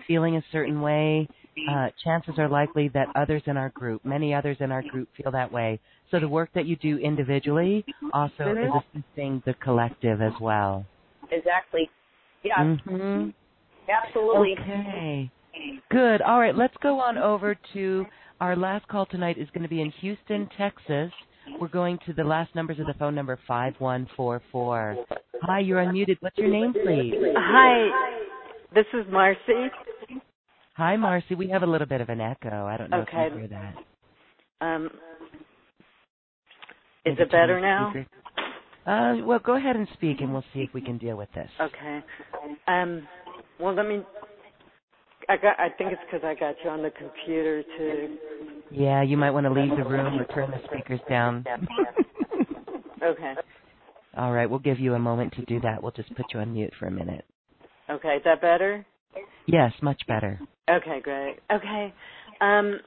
[0.08, 1.28] feeling a certain way,
[1.70, 5.32] uh, chances are likely that others in our group, many others in our group, feel
[5.32, 5.80] that way.
[6.12, 10.86] So the work that you do individually also is assisting the collective as well.
[11.32, 11.90] Exactly.
[12.44, 13.30] Yeah, hmm
[13.90, 14.56] absolutely.
[14.60, 15.32] Okay.
[15.92, 16.22] Good.
[16.22, 18.06] All right, let's go on over to
[18.40, 21.12] our last call tonight is going to be in Houston, Texas.
[21.58, 25.00] We're going to the last numbers of the phone number 5144.
[25.42, 26.18] Hi, you're unmuted.
[26.22, 27.16] What's your name, please?
[27.38, 27.90] Hi,
[28.74, 29.70] this is Marcy.
[30.76, 31.36] Hi, Marcy.
[31.36, 32.66] We have a little bit of an echo.
[32.66, 33.28] I don't know Okay.
[33.28, 33.76] if you hear that.
[34.62, 34.92] Um, is
[37.06, 37.94] Maybe it better now?
[38.86, 41.50] Uh, well, go ahead and speak, and we'll see if we can deal with this.
[41.62, 42.04] Okay.
[42.68, 43.08] Um,
[43.60, 44.04] well, let me.
[45.30, 45.60] I got.
[45.60, 48.18] I think it's because I got you on the computer too.
[48.72, 51.46] Yeah, you might want to leave the room or turn the speakers down.
[53.02, 53.34] Okay.
[54.18, 55.82] All right, we'll give you a moment to do that.
[55.82, 57.24] We'll just put you on mute for a minute.
[57.90, 58.16] Okay.
[58.18, 58.86] Is that better?
[59.48, 60.40] Yes, much better.
[60.70, 61.38] Okay, great.
[61.50, 61.94] Okay.
[62.42, 62.80] Um,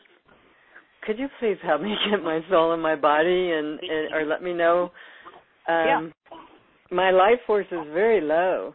[1.07, 4.43] could you please help me get my soul in my body and, and or let
[4.43, 4.91] me know?
[5.67, 6.13] Um,
[6.91, 8.75] My life force is very low.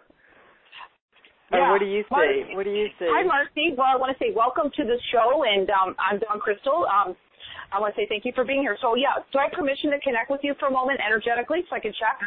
[1.51, 1.71] Or Yeah.
[1.71, 2.55] what do you Marcy- say?
[2.55, 3.07] What do you say?
[3.09, 3.73] Hi, Marcy.
[3.77, 6.85] Well, I want to say welcome to the show, and um, I'm Dawn Crystal.
[6.87, 7.15] Um,
[7.71, 8.77] I want to say thank you for being here.
[8.81, 11.75] So, yeah, do I have permission to connect with you for a moment energetically so
[11.75, 12.19] I can check?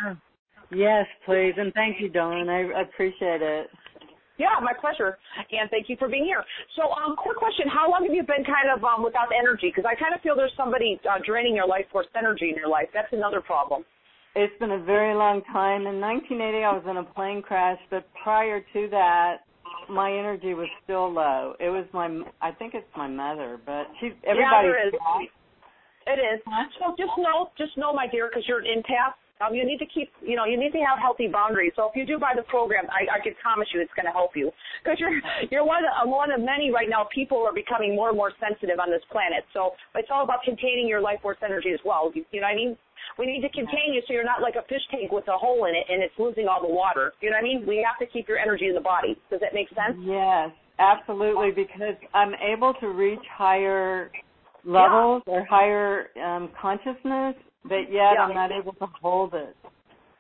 [0.71, 2.49] Yes, please, and thank you, Dawn.
[2.49, 3.69] I appreciate it.
[4.39, 5.19] Yeah, my pleasure.
[5.53, 6.43] And thank you for being here.
[6.77, 9.69] So, um, quick question: How long have you been kind of um, without energy?
[9.69, 12.69] Because I kind of feel there's somebody uh, draining your life force energy in your
[12.69, 12.89] life.
[12.95, 13.85] That's another problem.
[14.35, 15.87] It's been a very long time.
[15.87, 19.39] In 1980, I was in a plane crash, but prior to that,
[19.91, 21.55] my energy was still low.
[21.59, 22.07] It was my,
[22.41, 24.39] I think it's my mother, but she's everybody.
[24.39, 24.95] yeah, there is.
[26.07, 26.41] It is.
[26.79, 29.19] So just know, just know, my dear, because you're an empath.
[29.41, 31.73] Um, you need to keep, you know, you need to have healthy boundaries.
[31.75, 34.13] So if you do buy the program, I, I can promise you it's going to
[34.13, 34.53] help you
[34.85, 35.17] because you're
[35.51, 37.09] you're one of the, one of many right now.
[37.09, 39.49] People are becoming more and more sensitive on this planet.
[39.57, 42.13] So it's all about containing your life force energy as well.
[42.15, 42.77] You, you know what I mean?
[43.19, 45.67] We need to contain you so you're not like a fish tank with a hole
[45.67, 47.13] in it and it's losing all the water.
[47.21, 47.65] You know what I mean?
[47.67, 49.17] We have to keep your energy in the body.
[49.31, 49.99] Does that make sense?
[50.01, 54.11] Yes, absolutely, because I'm able to reach higher
[54.65, 57.35] levels or higher um, consciousness,
[57.65, 58.29] but yet Yeah.
[58.29, 59.57] I'm not able to hold it.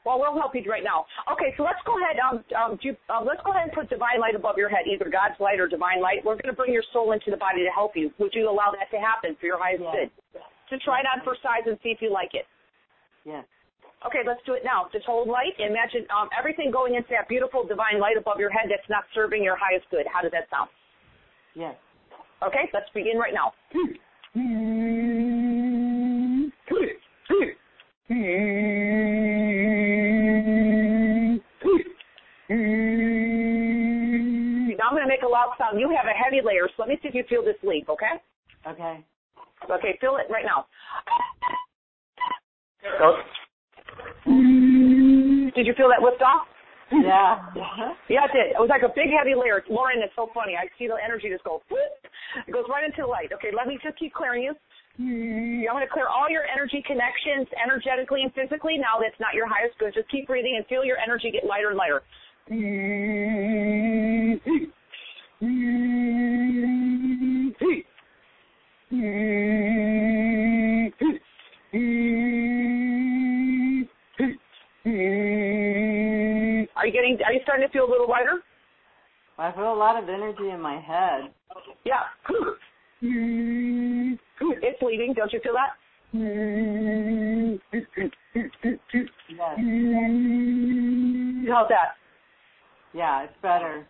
[0.05, 1.05] Well, we'll help you right now.
[1.31, 2.17] Okay, so let's go ahead.
[2.25, 4.89] Um, um, do you, um, let's go ahead and put divine light above your head,
[4.89, 6.25] either God's light or divine light.
[6.25, 8.11] We're going to bring your soul into the body to help you.
[8.19, 10.09] Would you allow that to happen for your highest good?
[10.73, 12.49] To try it on for size and see if you like it.
[13.25, 13.45] Yes.
[14.07, 14.89] Okay, let's do it now.
[14.93, 15.53] Just hold light.
[15.59, 19.45] Imagine um, everything going into that beautiful divine light above your head that's not serving
[19.45, 20.07] your highest good.
[20.11, 20.71] How does that sound?
[21.55, 21.75] Yes.
[22.43, 23.53] Okay, let's begin right now.
[34.81, 35.79] Now I'm going to make a loud sound.
[35.79, 38.17] You have a heavy layer, so let me see if you feel this leap, okay?
[38.67, 39.05] Okay.
[39.71, 40.65] Okay, feel it right now.
[43.01, 43.17] Oh.
[45.55, 46.47] Did you feel that lift off?
[46.93, 47.39] Yeah.
[48.09, 48.51] Yeah, it did.
[48.57, 49.63] It was like a big heavy layer.
[49.71, 50.57] Loren, it's so funny.
[50.57, 51.63] I see the energy just go.
[51.71, 51.79] whoop.
[52.47, 53.33] It goes right into the light.
[53.33, 54.55] Okay, let me just keep clearing you.
[54.99, 58.77] I'm going to clear all your energy connections, energetically and physically.
[58.77, 59.95] Now that's not your highest good.
[59.95, 62.03] Just keep breathing and feel your energy get lighter and lighter.
[76.77, 77.19] Are you getting?
[77.25, 78.43] Are you starting to feel a little lighter?
[79.39, 81.33] I feel a lot of energy in my head.
[81.85, 82.03] Yeah.
[83.03, 85.15] It's leaving.
[85.15, 85.77] Don't you feel that?
[89.31, 89.59] Yes.
[91.49, 91.97] How's that?
[92.93, 93.87] Yeah, it's better.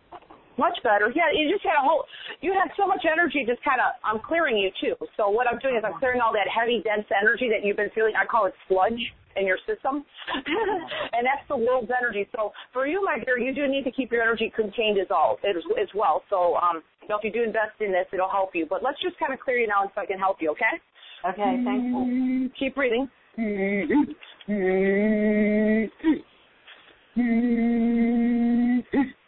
[0.57, 1.11] Much better.
[1.15, 2.03] Yeah, you just had a whole.
[2.41, 3.45] You had so much energy.
[3.47, 3.95] Just kind of.
[4.03, 4.95] I'm clearing you too.
[5.15, 7.91] So what I'm doing is I'm clearing all that heavy, dense energy that you've been
[7.95, 8.13] feeling.
[8.19, 8.99] I call it sludge
[9.37, 10.03] in your system,
[11.15, 12.27] and that's the world's energy.
[12.35, 15.39] So for you, my dear, you do need to keep your energy contained as all
[15.47, 16.23] as, as well.
[16.29, 18.65] So um, you know, if you do invest in this, it'll help you.
[18.69, 20.51] But let's just kind of clear you now, so I can help you.
[20.51, 20.81] Okay?
[21.23, 22.49] Okay, thank you.
[22.59, 23.07] Keep breathing.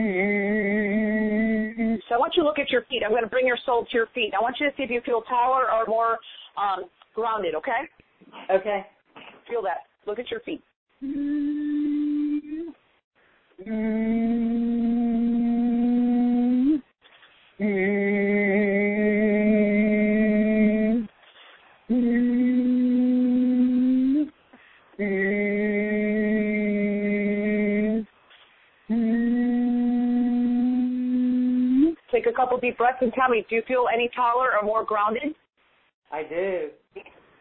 [0.00, 1.94] Mm-hmm.
[2.08, 3.02] So I want you to look at your feet.
[3.04, 4.32] I'm going to bring your soul to your feet.
[4.36, 6.18] I want you to see if you feel taller or more
[6.56, 7.88] um, grounded, okay?
[8.50, 8.86] Okay.
[9.48, 9.84] Feel that.
[10.06, 10.62] Look at your feet.
[11.04, 12.70] Mm-hmm.
[13.68, 14.10] Mm-hmm.
[32.20, 34.84] Take a couple deep breaths and tell me, do you feel any taller or more
[34.84, 35.34] grounded?
[36.12, 36.68] I do.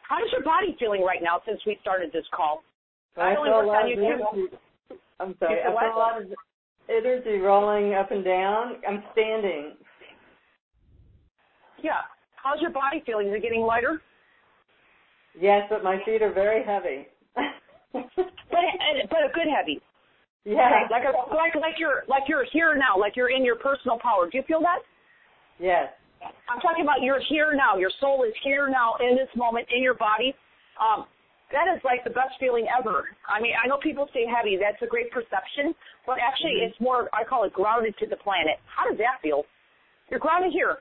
[0.08, 2.64] How's your body feeling right now since we started this call?
[3.18, 4.56] I, I feel a lot of energy.
[5.20, 5.60] I'm sorry.
[5.62, 6.28] I feel a lot of
[6.90, 8.76] energy rolling up and down.
[8.88, 9.74] I'm standing.
[11.84, 12.02] Yeah.
[12.36, 13.28] How's your body feeling?
[13.28, 14.02] Is it getting lighter?
[15.40, 17.08] Yes, but my feet are very heavy.
[17.94, 18.04] but
[19.10, 19.82] but a good heavy.
[20.46, 20.88] Yeah.
[20.90, 24.30] Like a, like like you're like you're here now, like you're in your personal power.
[24.30, 24.80] Do you feel that?
[25.60, 25.92] Yes.
[26.22, 27.78] I'm talking about you're here now.
[27.78, 30.36] Your soul is here now in this moment in your body.
[30.80, 31.06] Um,
[31.52, 33.10] that is like the best feeling ever.
[33.26, 34.58] I mean, I know people say heavy.
[34.60, 35.74] That's a great perception,
[36.06, 36.72] but actually, mm-hmm.
[36.72, 37.10] it's more.
[37.14, 38.62] I call it grounded to the planet.
[38.68, 39.44] How does that feel?
[40.10, 40.78] You're grounded here.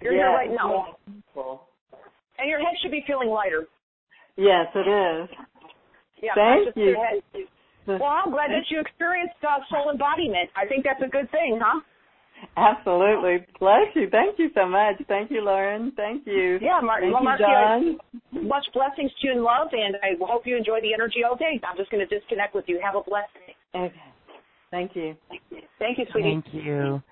[0.00, 0.24] You're yes.
[0.24, 0.96] here right now.
[1.34, 1.62] Cool.
[2.38, 3.66] And your head should be feeling lighter.
[4.36, 5.28] Yes, it is.
[6.22, 6.96] Yeah, Thank you.
[7.98, 10.50] Well, I'm glad that you experienced uh, soul embodiment.
[10.54, 11.80] I think that's a good thing, huh?
[12.56, 13.46] Absolutely.
[13.58, 14.08] Bless you.
[14.10, 14.96] Thank you so much.
[15.08, 15.92] Thank you, Loren.
[15.96, 16.58] Thank you.
[16.60, 17.98] Yeah, Mar- Thank well, you,
[18.32, 21.36] Marcia, much blessings to you and love, and I hope you enjoy the energy all
[21.36, 21.60] day.
[21.68, 22.80] I'm just going to disconnect with you.
[22.82, 23.54] Have a blessed day.
[23.74, 24.02] Okay.
[24.70, 25.16] Thank you.
[25.78, 26.42] Thank you, sweetie.
[26.42, 27.02] Thank you.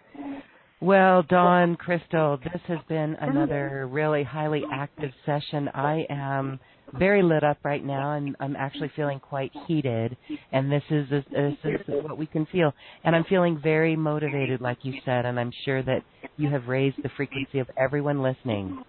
[0.81, 5.69] Well, Dawn, Crystal, this has been another really highly active session.
[5.75, 6.61] I am
[6.95, 10.17] very lit up right now, and I'm actually feeling quite heated.
[10.53, 11.25] And this is this,
[11.65, 12.73] is what we can feel.
[13.05, 15.27] And I'm feeling very motivated, like you said.
[15.27, 16.03] And I'm sure that
[16.37, 18.83] you have raised the frequency of everyone listening.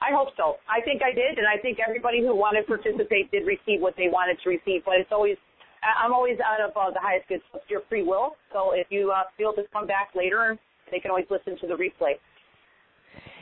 [0.00, 0.56] I hope so.
[0.68, 3.94] I think I did, and I think everybody who wanted to participate did receive what
[3.96, 4.84] they wanted to receive.
[4.84, 5.36] But it's always,
[5.82, 8.36] I'm always out of uh, the highest good your free will.
[8.52, 10.58] So if you uh, feel to come back later,
[10.90, 12.20] they can always listen to the replay.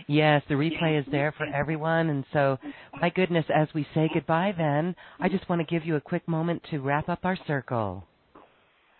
[0.06, 2.10] Yes, the replay is there for everyone.
[2.10, 2.58] And so,
[3.00, 6.26] my goodness, as we say goodbye, then, I just want to give you a quick
[6.28, 8.04] moment to wrap up our circle.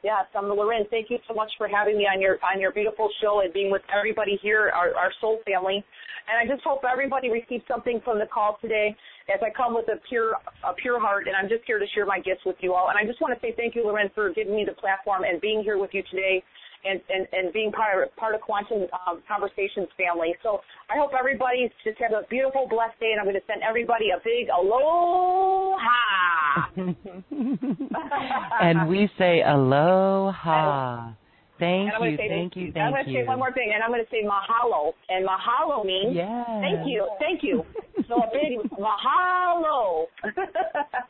[0.02, 0.84] Yes, I'm Loren.
[0.90, 3.70] Thank you so much for having me on your on your beautiful show and being
[3.70, 5.84] with everybody here, our, our soul family.
[6.26, 8.96] And I just hope everybody receives something from the call today
[9.32, 10.34] as I come with a pure
[10.66, 12.90] a pure heart and I'm just here to share my gifts with you all.
[12.90, 15.40] And I just want to say thank you, Loren, for giving me the platform and
[15.40, 16.42] being here with you today
[16.84, 20.34] and, and, and being part of, part of Quantum um, Conversations family.
[20.42, 20.60] So
[20.90, 24.10] I hope everybody just has a beautiful, blessed day, and I'm going to send everybody
[24.10, 25.78] a big aloha.
[28.62, 31.12] and we say aloha.
[31.58, 32.82] Thank you, say, thank you, thank you.
[32.82, 34.94] I'm going to say one more thing, and I'm going to say mahalo.
[35.08, 36.46] And mahalo means yes.
[36.60, 37.64] thank you, thank you.
[38.08, 40.06] So a big mahalo.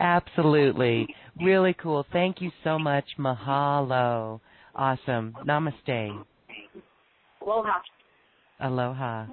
[0.00, 1.06] Absolutely.
[1.42, 2.06] Really cool.
[2.12, 3.04] Thank you so much.
[3.18, 4.40] Mahalo.
[4.76, 5.34] Awesome.
[5.46, 6.24] Namaste.
[7.42, 7.72] Aloha.
[8.60, 9.26] Aloha.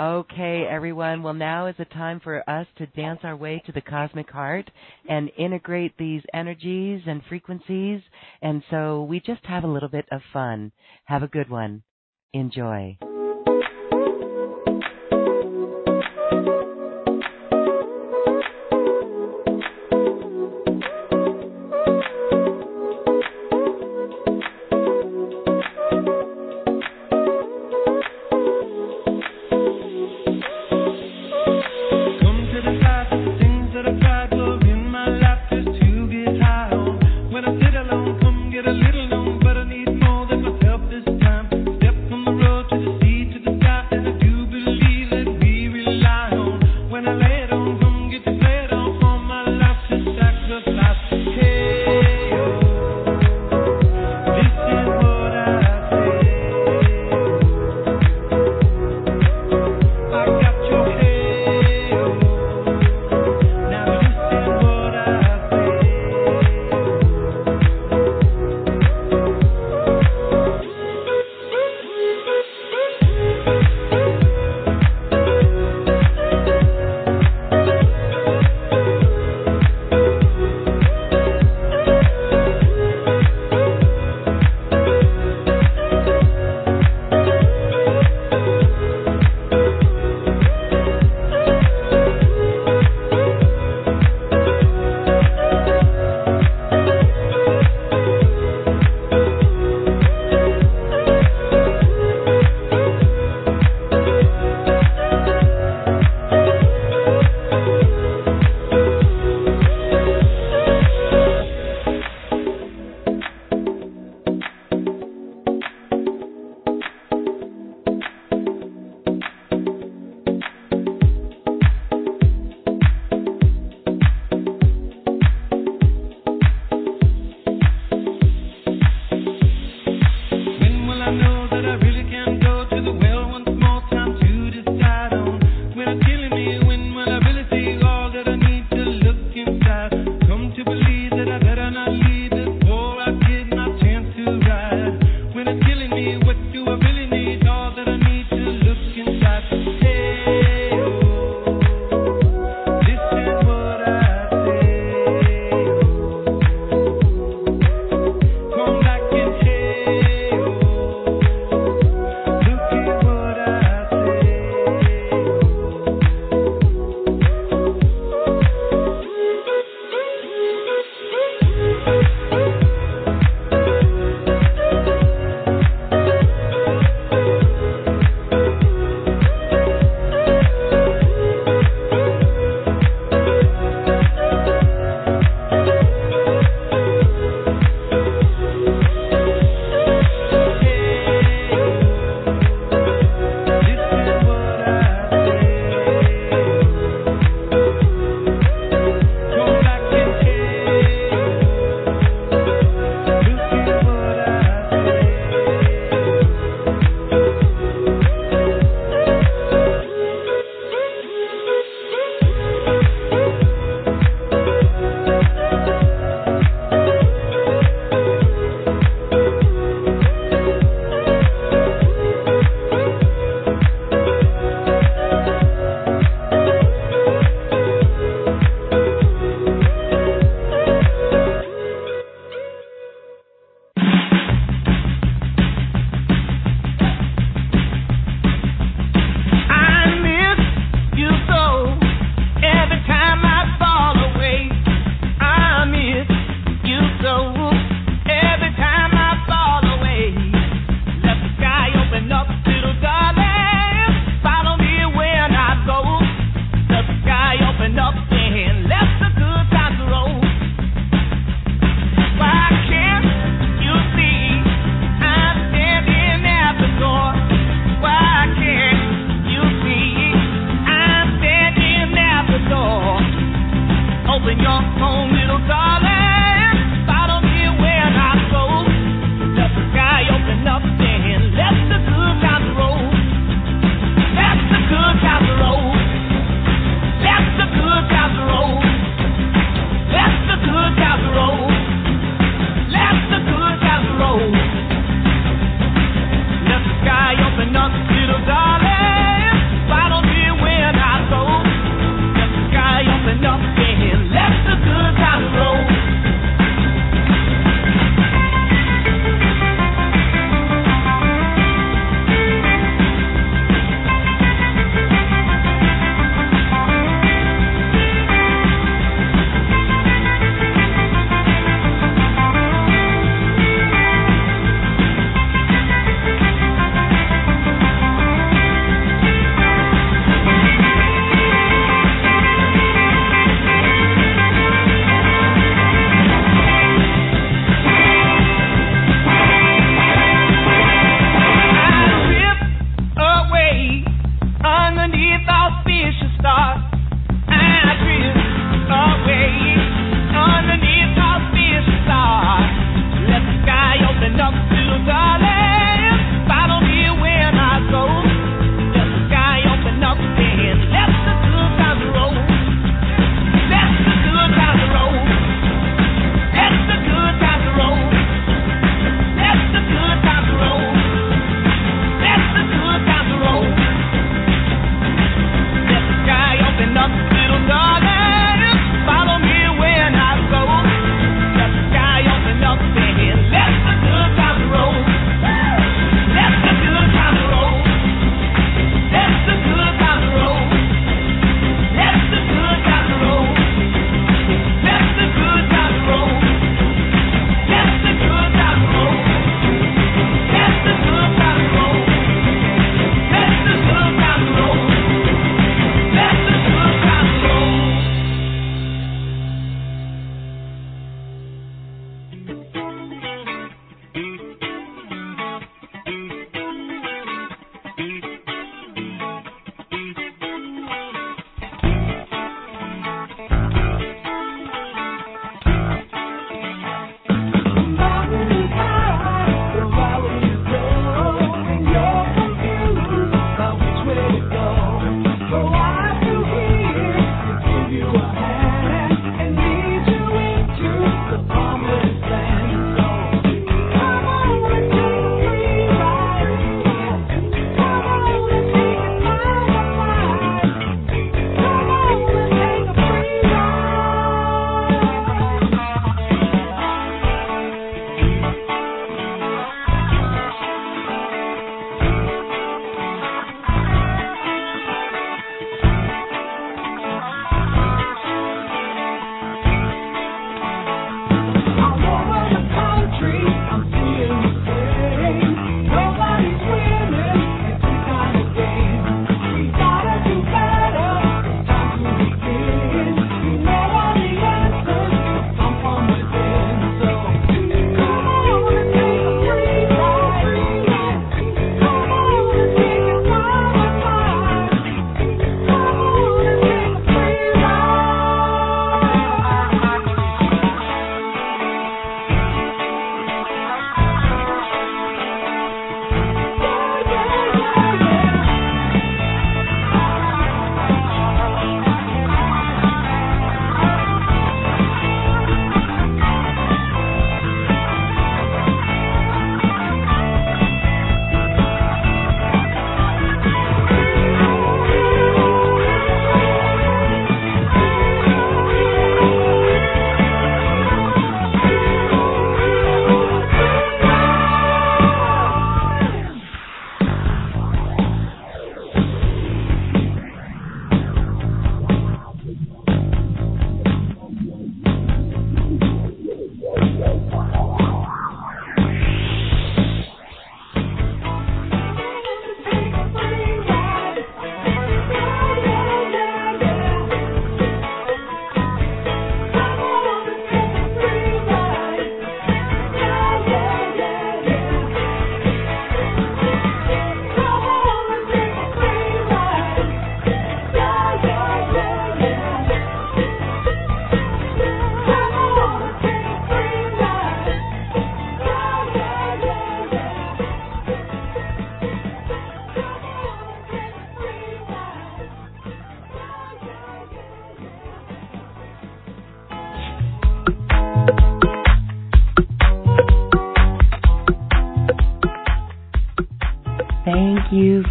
[0.00, 1.22] Okay, everyone.
[1.22, 4.68] Well, now is the time for us to dance our way to the cosmic heart
[5.08, 8.00] and integrate these energies and frequencies.
[8.42, 10.72] And so we just have a little bit of fun.
[11.04, 11.84] Have a good one.
[12.32, 12.98] Enjoy.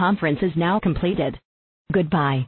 [0.00, 1.38] Conference is now completed.
[1.92, 2.46] Goodbye.